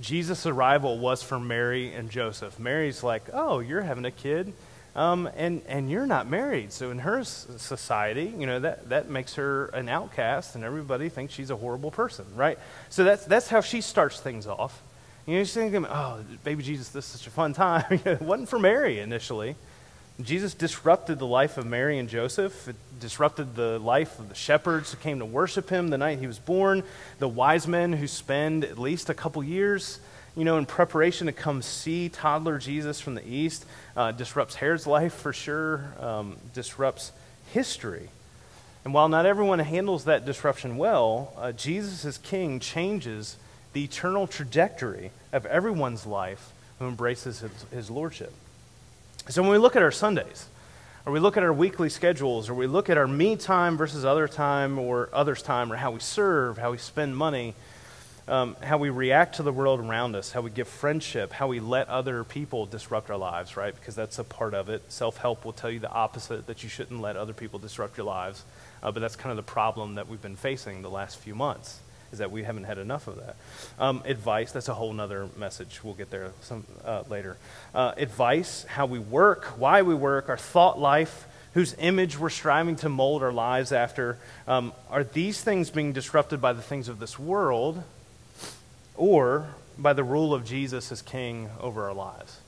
Jesus' 0.00 0.46
arrival 0.46 0.98
was 0.98 1.22
for 1.22 1.38
Mary 1.38 1.92
and 1.92 2.10
Joseph. 2.10 2.58
Mary's 2.58 3.02
like, 3.02 3.22
oh, 3.32 3.60
you're 3.60 3.82
having 3.82 4.04
a 4.04 4.10
kid, 4.10 4.52
um, 4.96 5.28
and, 5.36 5.62
and 5.68 5.90
you're 5.90 6.06
not 6.06 6.28
married. 6.28 6.72
So 6.72 6.90
in 6.90 6.98
her 7.00 7.22
society, 7.24 8.32
you 8.36 8.46
know, 8.46 8.60
that, 8.60 8.88
that 8.88 9.10
makes 9.10 9.34
her 9.34 9.66
an 9.66 9.88
outcast, 9.88 10.54
and 10.54 10.64
everybody 10.64 11.08
thinks 11.08 11.34
she's 11.34 11.50
a 11.50 11.56
horrible 11.56 11.90
person, 11.90 12.26
right? 12.34 12.58
So 12.90 13.04
that's, 13.04 13.24
that's 13.26 13.48
how 13.48 13.60
she 13.60 13.80
starts 13.80 14.20
things 14.20 14.46
off. 14.46 14.82
You 15.26 15.34
know, 15.34 15.38
you're 15.38 15.46
thinking, 15.46 15.86
oh, 15.86 16.24
baby 16.42 16.62
Jesus, 16.62 16.88
this 16.88 17.04
is 17.06 17.20
such 17.20 17.26
a 17.28 17.30
fun 17.30 17.52
time. 17.52 17.84
it 18.04 18.20
wasn't 18.20 18.48
for 18.48 18.58
Mary 18.58 18.98
initially. 18.98 19.56
Jesus 20.20 20.52
disrupted 20.52 21.18
the 21.18 21.26
life 21.26 21.56
of 21.56 21.66
Mary 21.66 21.98
and 21.98 22.08
Joseph. 22.08 22.68
It 22.68 22.76
disrupted 23.00 23.56
the 23.56 23.78
life 23.78 24.18
of 24.18 24.28
the 24.28 24.34
shepherds 24.34 24.92
who 24.92 24.98
came 24.98 25.18
to 25.20 25.24
worship 25.24 25.70
him 25.70 25.88
the 25.88 25.98
night 25.98 26.18
he 26.18 26.26
was 26.26 26.38
born, 26.38 26.82
the 27.18 27.28
wise 27.28 27.66
men 27.66 27.94
who 27.94 28.06
spend 28.06 28.64
at 28.64 28.78
least 28.78 29.08
a 29.08 29.14
couple 29.14 29.42
years, 29.42 30.00
you 30.36 30.44
know, 30.44 30.58
in 30.58 30.66
preparation 30.66 31.26
to 31.26 31.32
come 31.32 31.62
see 31.62 32.08
toddler 32.08 32.58
Jesus 32.58 33.00
from 33.00 33.14
the 33.14 33.26
east. 33.26 33.64
Uh, 33.96 34.12
disrupts 34.12 34.54
Herod's 34.54 34.86
life 34.86 35.14
for 35.14 35.32
sure, 35.32 35.94
um, 35.98 36.36
disrupts 36.52 37.12
history. 37.52 38.10
And 38.84 38.92
while 38.92 39.08
not 39.08 39.26
everyone 39.26 39.60
handles 39.60 40.04
that 40.04 40.26
disruption 40.26 40.76
well, 40.76 41.32
uh, 41.36 41.52
Jesus 41.52 42.04
as 42.04 42.18
king 42.18 42.60
changes 42.60 43.36
the 43.72 43.84
eternal 43.84 44.26
trajectory 44.26 45.10
of 45.32 45.46
everyone's 45.46 46.04
life 46.04 46.52
who 46.78 46.86
embraces 46.86 47.40
his, 47.40 47.50
his 47.72 47.90
lordship. 47.90 48.34
So 49.28 49.40
when 49.42 49.52
we 49.52 49.58
look 49.58 49.76
at 49.76 49.82
our 49.82 49.92
Sundays, 49.92 50.48
or 51.06 51.12
we 51.12 51.20
look 51.20 51.36
at 51.36 51.42
our 51.42 51.52
weekly 51.52 51.88
schedules, 51.88 52.48
or 52.48 52.54
we 52.54 52.66
look 52.66 52.90
at 52.90 52.98
our 52.98 53.06
me 53.06 53.36
time 53.36 53.76
versus 53.76 54.04
other 54.04 54.26
time, 54.26 54.78
or 54.78 55.08
others' 55.12 55.42
time, 55.42 55.72
or 55.72 55.76
how 55.76 55.92
we 55.92 56.00
serve, 56.00 56.58
how 56.58 56.72
we 56.72 56.78
spend 56.78 57.16
money, 57.16 57.54
um, 58.26 58.56
how 58.62 58.78
we 58.78 58.90
react 58.90 59.36
to 59.36 59.42
the 59.42 59.52
world 59.52 59.80
around 59.80 60.16
us, 60.16 60.32
how 60.32 60.40
we 60.40 60.50
give 60.50 60.66
friendship, 60.66 61.32
how 61.32 61.48
we 61.48 61.60
let 61.60 61.88
other 61.88 62.24
people 62.24 62.66
disrupt 62.66 63.10
our 63.10 63.16
lives, 63.16 63.56
right? 63.56 63.74
Because 63.74 63.94
that's 63.94 64.18
a 64.18 64.24
part 64.24 64.54
of 64.54 64.68
it. 64.68 64.82
Self 64.90 65.18
help 65.18 65.44
will 65.44 65.52
tell 65.52 65.70
you 65.70 65.78
the 65.78 65.90
opposite 65.90 66.46
that 66.46 66.62
you 66.62 66.68
shouldn't 66.68 67.00
let 67.00 67.16
other 67.16 67.32
people 67.32 67.58
disrupt 67.58 67.96
your 67.96 68.06
lives. 68.06 68.44
Uh, 68.82 68.90
but 68.90 69.00
that's 69.00 69.16
kind 69.16 69.30
of 69.30 69.36
the 69.36 69.50
problem 69.50 69.94
that 69.94 70.08
we've 70.08 70.22
been 70.22 70.36
facing 70.36 70.82
the 70.82 70.90
last 70.90 71.18
few 71.18 71.34
months 71.34 71.78
is 72.12 72.18
that 72.18 72.30
we 72.30 72.42
haven't 72.42 72.64
had 72.64 72.78
enough 72.78 73.08
of 73.08 73.16
that. 73.16 73.36
Um, 73.78 74.02
advice, 74.04 74.52
that's 74.52 74.68
a 74.68 74.74
whole 74.74 74.98
other 75.00 75.28
message. 75.36 75.80
We'll 75.82 75.94
get 75.94 76.10
there 76.10 76.32
some 76.42 76.64
uh, 76.84 77.04
later. 77.08 77.38
Uh, 77.74 77.94
advice, 77.96 78.64
how 78.64 78.86
we 78.86 78.98
work, 78.98 79.44
why 79.58 79.82
we 79.82 79.94
work, 79.94 80.28
our 80.28 80.36
thought 80.36 80.78
life, 80.78 81.26
whose 81.54 81.74
image 81.78 82.18
we're 82.18 82.30
striving 82.30 82.76
to 82.76 82.88
mold 82.88 83.22
our 83.22 83.32
lives 83.32 83.72
after. 83.72 84.18
Um, 84.46 84.72
are 84.90 85.04
these 85.04 85.40
things 85.40 85.70
being 85.70 85.92
disrupted 85.92 86.40
by 86.40 86.52
the 86.52 86.62
things 86.62 86.88
of 86.88 86.98
this 86.98 87.18
world 87.18 87.82
or 88.94 89.48
by 89.78 89.94
the 89.94 90.04
rule 90.04 90.34
of 90.34 90.44
Jesus 90.44 90.92
as 90.92 91.02
king 91.02 91.48
over 91.60 91.84
our 91.84 91.94
lives? 91.94 92.38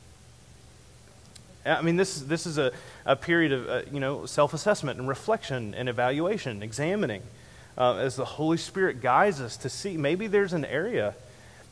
I 1.66 1.80
mean, 1.80 1.96
this, 1.96 2.20
this 2.20 2.46
is 2.46 2.58
a, 2.58 2.72
a 3.06 3.16
period 3.16 3.52
of, 3.52 3.68
uh, 3.68 3.82
you 3.90 3.98
know, 3.98 4.26
self-assessment 4.26 4.98
and 4.98 5.08
reflection 5.08 5.74
and 5.74 5.88
evaluation, 5.88 6.62
examining 6.62 7.22
uh, 7.76 7.96
as 7.96 8.16
the 8.16 8.24
Holy 8.24 8.56
Spirit 8.56 9.00
guides 9.00 9.40
us 9.40 9.56
to 9.58 9.68
see 9.68 9.96
maybe 9.96 10.26
there's 10.26 10.52
an 10.52 10.64
area 10.64 11.14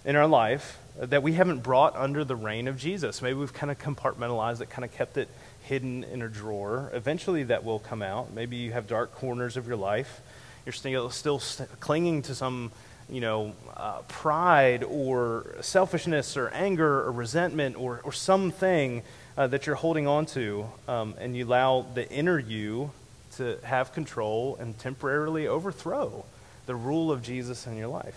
in 0.04 0.16
our 0.16 0.26
life 0.26 0.78
that 0.98 1.22
we 1.22 1.32
haven't 1.34 1.62
brought 1.62 1.96
under 1.96 2.24
the 2.24 2.36
reign 2.36 2.68
of 2.68 2.76
Jesus. 2.76 3.22
Maybe 3.22 3.34
we've 3.34 3.52
kind 3.52 3.70
of 3.70 3.78
compartmentalized 3.78 4.60
it, 4.60 4.68
kind 4.68 4.84
of 4.84 4.92
kept 4.92 5.16
it 5.16 5.28
hidden 5.62 6.04
in 6.04 6.22
a 6.22 6.28
drawer. 6.28 6.90
Eventually 6.92 7.44
that 7.44 7.64
will 7.64 7.78
come 7.78 8.02
out. 8.02 8.32
Maybe 8.32 8.56
you 8.56 8.72
have 8.72 8.86
dark 8.86 9.14
corners 9.14 9.56
of 9.56 9.66
your 9.66 9.76
life. 9.76 10.20
You're 10.66 10.72
still, 10.72 11.10
still 11.10 11.38
st- 11.38 11.80
clinging 11.80 12.22
to 12.22 12.34
some, 12.34 12.72
you 13.08 13.20
know, 13.20 13.54
uh, 13.76 14.02
pride 14.08 14.84
or 14.84 15.46
selfishness 15.60 16.36
or 16.36 16.48
anger 16.48 17.02
or 17.02 17.12
resentment 17.12 17.76
or, 17.76 18.00
or 18.04 18.12
something 18.12 19.02
uh, 19.36 19.46
that 19.46 19.66
you're 19.66 19.76
holding 19.76 20.06
on 20.06 20.26
to, 20.26 20.66
um, 20.88 21.14
and 21.18 21.36
you 21.36 21.46
allow 21.46 21.86
the 21.94 22.08
inner 22.10 22.38
you 22.38 22.90
to 23.36 23.58
have 23.64 23.92
control 23.92 24.56
and 24.60 24.78
temporarily 24.78 25.46
overthrow 25.46 26.24
the 26.66 26.74
rule 26.74 27.10
of 27.10 27.22
Jesus 27.22 27.66
in 27.66 27.76
your 27.76 27.88
life. 27.88 28.16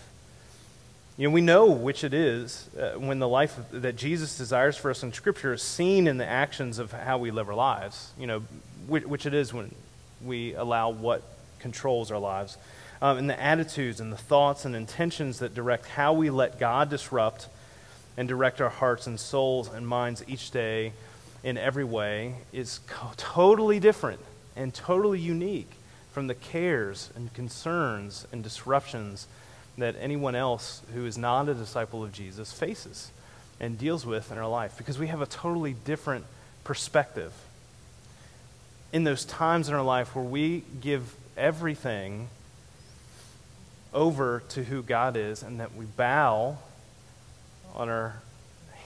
You 1.16 1.28
know, 1.28 1.34
we 1.34 1.40
know 1.40 1.66
which 1.66 2.04
it 2.04 2.12
is 2.12 2.68
uh, 2.78 2.98
when 2.98 3.18
the 3.18 3.28
life 3.28 3.58
that 3.72 3.96
Jesus 3.96 4.36
desires 4.36 4.76
for 4.76 4.90
us 4.90 5.02
in 5.02 5.12
Scripture 5.12 5.54
is 5.54 5.62
seen 5.62 6.06
in 6.06 6.18
the 6.18 6.26
actions 6.26 6.78
of 6.78 6.92
how 6.92 7.16
we 7.16 7.30
live 7.30 7.48
our 7.48 7.54
lives. 7.54 8.12
You 8.18 8.26
know, 8.26 8.42
which, 8.86 9.04
which 9.04 9.26
it 9.26 9.32
is 9.32 9.52
when 9.52 9.74
we 10.22 10.54
allow 10.54 10.90
what 10.90 11.22
controls 11.58 12.10
our 12.10 12.18
lives. 12.18 12.58
Um, 13.00 13.18
and 13.18 13.30
the 13.30 13.40
attitudes 13.40 14.00
and 14.00 14.12
the 14.12 14.16
thoughts 14.16 14.64
and 14.64 14.76
intentions 14.76 15.38
that 15.38 15.54
direct 15.54 15.86
how 15.86 16.12
we 16.12 16.30
let 16.30 16.58
God 16.58 16.90
disrupt 16.90 17.48
and 18.16 18.28
direct 18.28 18.60
our 18.60 18.70
hearts 18.70 19.06
and 19.06 19.18
souls 19.18 19.68
and 19.68 19.86
minds 19.86 20.22
each 20.26 20.50
day 20.50 20.92
in 21.42 21.58
every 21.58 21.84
way 21.84 22.36
is 22.52 22.80
co- 22.86 23.12
totally 23.16 23.80
different 23.80 24.20
and 24.56 24.72
totally 24.72 25.20
unique 25.20 25.70
from 26.12 26.26
the 26.26 26.34
cares 26.34 27.10
and 27.14 27.32
concerns 27.34 28.26
and 28.32 28.42
disruptions 28.42 29.28
that 29.78 29.94
anyone 30.00 30.34
else 30.34 30.82
who 30.94 31.04
is 31.04 31.18
not 31.18 31.48
a 31.48 31.54
disciple 31.54 32.02
of 32.02 32.12
Jesus 32.12 32.52
faces 32.52 33.10
and 33.60 33.78
deals 33.78 34.06
with 34.06 34.32
in 34.32 34.38
our 34.38 34.48
life 34.48 34.74
because 34.78 34.98
we 34.98 35.08
have 35.08 35.20
a 35.20 35.26
totally 35.26 35.74
different 35.84 36.24
perspective. 36.64 37.32
In 38.92 39.04
those 39.04 39.24
times 39.24 39.68
in 39.68 39.74
our 39.74 39.82
life 39.82 40.16
where 40.16 40.24
we 40.24 40.64
give 40.80 41.14
everything 41.36 42.28
over 43.92 44.42
to 44.50 44.64
who 44.64 44.82
God 44.82 45.16
is 45.16 45.42
and 45.42 45.60
that 45.60 45.74
we 45.74 45.84
bow 45.84 46.58
on 47.74 47.88
our 47.88 48.16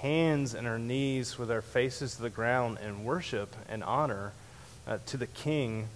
hands 0.01 0.55
and 0.55 0.67
our 0.67 0.79
knees 0.79 1.39
with 1.39 1.51
our 1.51 1.63
faces 1.63 2.17
to 2.17 2.23
the 2.23 2.31
ground 2.31 2.79
and 2.83 3.05
worship 3.05 3.55
and 3.69 3.85
honor 3.85 4.33
uh, 4.91 4.99
to 5.07 5.17
the 5.17 5.27
King 5.27 5.89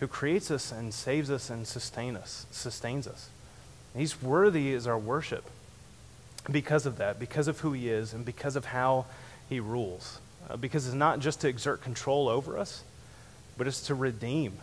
who 0.00 0.06
creates 0.06 0.50
us 0.50 0.72
and 0.72 0.94
saves 0.94 1.30
us 1.30 1.50
and 1.50 1.66
sustain 1.66 2.16
us, 2.16 2.46
sustains 2.50 3.06
us. 3.06 3.28
He's 3.96 4.22
worthy 4.22 4.72
as 4.72 4.86
our 4.86 4.98
worship 4.98 5.44
because 6.50 6.86
of 6.86 6.98
that, 6.98 7.20
because 7.20 7.48
of 7.48 7.60
who 7.60 7.72
he 7.72 7.88
is, 7.88 8.14
and 8.14 8.24
because 8.24 8.56
of 8.56 8.64
how 8.66 9.06
he 9.48 9.60
rules. 9.60 10.18
Uh, 10.48 10.56
because 10.56 10.86
it's 10.86 10.94
not 10.94 11.20
just 11.20 11.40
to 11.42 11.48
exert 11.48 11.82
control 11.82 12.28
over 12.28 12.58
us, 12.58 12.82
but 13.58 13.66
it's 13.66 13.82
to 13.86 13.94
redeem 13.94 14.54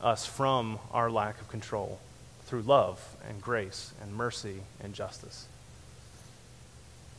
us 0.00 0.24
from 0.24 0.78
our 0.92 1.10
lack 1.10 1.40
of 1.40 1.48
control 1.48 1.98
through 2.44 2.62
love 2.62 3.16
and 3.28 3.40
grace 3.42 3.92
and 4.02 4.14
mercy 4.14 4.60
and 4.82 4.94
justice. 4.94 5.46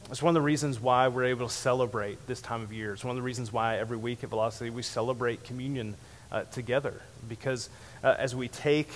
It's 0.10 0.22
one 0.22 0.36
of 0.36 0.42
the 0.42 0.46
reasons 0.46 0.80
why 0.80 1.08
we're 1.08 1.26
able 1.26 1.48
to 1.48 1.54
celebrate 1.54 2.28
this 2.28 2.42
time 2.42 2.62
of 2.62 2.74
year. 2.74 2.94
It's 2.94 3.04
one 3.04 3.12
of 3.12 3.16
the 3.16 3.26
reasons 3.26 3.54
why 3.54 3.78
every 3.78 3.98
week 3.98 4.24
at 4.24 4.30
Velocity 4.30 4.70
we 4.70 4.84
celebrate 4.84 5.44
communion 5.44 5.96
uh, 6.32 6.44
together. 6.44 7.02
Because 7.28 7.70
uh, 8.04 8.16
as 8.20 8.36
we 8.36 8.48
take 8.48 8.90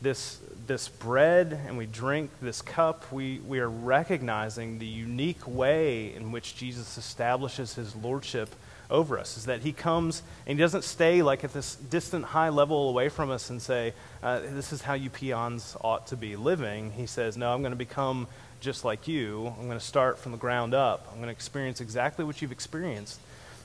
this, 0.00 0.40
this 0.66 0.88
bread 0.88 1.60
and 1.66 1.76
we 1.76 1.86
drink 1.86 2.30
this 2.40 2.62
cup, 2.62 3.12
we, 3.12 3.40
we 3.40 3.60
are 3.60 3.68
recognizing 3.68 4.78
the 4.78 4.86
unique 4.86 5.46
way 5.46 6.14
in 6.14 6.32
which 6.32 6.56
Jesus 6.56 6.96
establishes 6.96 7.74
his 7.74 7.94
lordship 7.94 8.48
over 8.90 9.18
us. 9.18 9.36
Is 9.36 9.44
that 9.44 9.60
he 9.60 9.72
comes 9.72 10.22
and 10.46 10.58
he 10.58 10.62
doesn't 10.62 10.84
stay 10.84 11.20
like 11.22 11.44
at 11.44 11.52
this 11.52 11.74
distant 11.74 12.24
high 12.24 12.48
level 12.48 12.88
away 12.88 13.10
from 13.10 13.30
us 13.30 13.50
and 13.50 13.60
say, 13.60 13.92
uh, 14.22 14.40
This 14.40 14.72
is 14.72 14.80
how 14.80 14.94
you 14.94 15.10
peons 15.10 15.76
ought 15.82 16.06
to 16.08 16.16
be 16.16 16.36
living. 16.36 16.92
He 16.92 17.06
says, 17.06 17.36
No, 17.36 17.52
I'm 17.52 17.60
going 17.60 17.72
to 17.72 17.76
become 17.76 18.26
just 18.60 18.84
like 18.84 19.08
you. 19.08 19.52
I'm 19.58 19.66
going 19.66 19.78
to 19.78 19.84
start 19.84 20.18
from 20.18 20.32
the 20.32 20.38
ground 20.38 20.74
up. 20.74 21.06
I'm 21.10 21.16
going 21.16 21.28
to 21.28 21.32
experience 21.32 21.80
exactly 21.80 22.24
what 22.24 22.42
you've 22.42 22.52
experienced. 22.52 23.20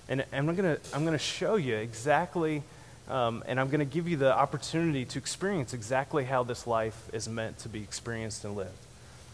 And, 0.08 0.26
and 0.32 0.50
I'm 0.50 0.56
going 0.56 0.76
to 0.76 0.82
I'm 0.94 1.02
going 1.02 1.18
to 1.18 1.24
show 1.24 1.56
you 1.56 1.76
exactly 1.76 2.64
um, 3.10 3.44
and 3.48 3.60
I'm 3.60 3.68
going 3.68 3.80
to 3.80 3.86
give 3.86 4.08
you 4.08 4.18
the 4.18 4.34
opportunity 4.34 5.06
to 5.06 5.20
experience 5.20 5.74
exactly 5.74 6.24
how 6.24 6.44
this 6.44 6.66
life 6.66 7.10
is 7.12 7.28
meant 7.28 7.60
to 7.60 7.70
be 7.70 7.82
experienced 7.82 8.46
and 8.46 8.56
lived. 8.56 8.72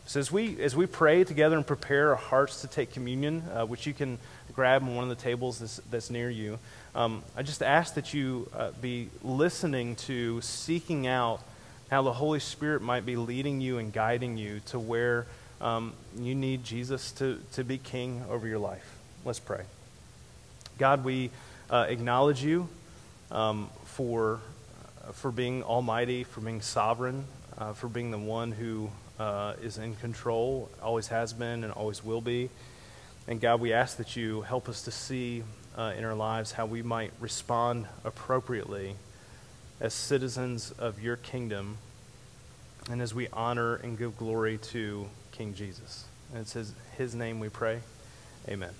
So 0.05 0.19
as 0.19 0.31
we 0.31 0.59
as 0.61 0.75
we 0.75 0.87
pray 0.87 1.23
together 1.23 1.55
and 1.55 1.65
prepare 1.65 2.09
our 2.09 2.15
hearts 2.15 2.61
to 2.61 2.67
take 2.67 2.91
communion, 2.91 3.43
uh, 3.53 3.65
which 3.65 3.85
you 3.85 3.93
can 3.93 4.17
grab 4.53 4.81
on 4.81 4.95
one 4.95 5.03
of 5.03 5.09
the 5.09 5.21
tables 5.23 5.59
that's, 5.59 5.77
that's 5.91 6.09
near 6.09 6.29
you, 6.29 6.57
um, 6.95 7.23
I 7.37 7.43
just 7.43 7.61
ask 7.61 7.93
that 7.93 8.13
you 8.13 8.49
uh, 8.55 8.71
be 8.81 9.09
listening 9.23 9.95
to, 9.97 10.41
seeking 10.41 11.05
out 11.05 11.41
how 11.91 12.01
the 12.01 12.13
Holy 12.13 12.39
Spirit 12.39 12.81
might 12.81 13.05
be 13.05 13.15
leading 13.15 13.61
you 13.61 13.77
and 13.77 13.93
guiding 13.93 14.37
you 14.37 14.61
to 14.67 14.79
where 14.79 15.27
um, 15.61 15.93
you 16.17 16.35
need 16.35 16.63
Jesus 16.63 17.11
to, 17.13 17.39
to 17.53 17.63
be 17.63 17.77
king 17.77 18.23
over 18.29 18.47
your 18.47 18.59
life. 18.59 18.97
Let's 19.25 19.39
pray. 19.39 19.63
God, 20.77 21.03
we 21.03 21.31
uh, 21.69 21.85
acknowledge 21.89 22.43
you 22.43 22.69
um, 23.31 23.69
for, 23.85 24.39
uh, 25.05 25.11
for 25.11 25.31
being 25.31 25.63
almighty, 25.63 26.23
for 26.23 26.41
being 26.41 26.61
sovereign, 26.61 27.25
uh, 27.57 27.73
for 27.73 27.87
being 27.87 28.11
the 28.11 28.17
one 28.17 28.51
who 28.51 28.89
uh, 29.19 29.53
is 29.61 29.77
in 29.77 29.95
control, 29.95 30.69
always 30.81 31.07
has 31.07 31.33
been, 31.33 31.63
and 31.63 31.73
always 31.73 32.03
will 32.03 32.21
be. 32.21 32.49
And 33.27 33.41
God, 33.41 33.59
we 33.59 33.73
ask 33.73 33.97
that 33.97 34.15
you 34.15 34.41
help 34.41 34.69
us 34.69 34.83
to 34.83 34.91
see 34.91 35.43
uh, 35.77 35.93
in 35.97 36.03
our 36.03 36.15
lives 36.15 36.53
how 36.53 36.65
we 36.65 36.81
might 36.81 37.11
respond 37.19 37.87
appropriately 38.03 38.95
as 39.79 39.93
citizens 39.93 40.71
of 40.71 41.01
your 41.01 41.15
kingdom 41.15 41.77
and 42.89 43.01
as 43.01 43.13
we 43.13 43.27
honor 43.31 43.75
and 43.75 43.97
give 43.97 44.17
glory 44.17 44.57
to 44.57 45.07
King 45.39 45.53
Jesus. 45.53 46.03
And 46.33 46.41
it 46.41 46.49
says, 46.49 46.73
His 46.97 47.15
name 47.15 47.39
we 47.39 47.47
pray. 47.47 47.79
Amen. 48.49 48.73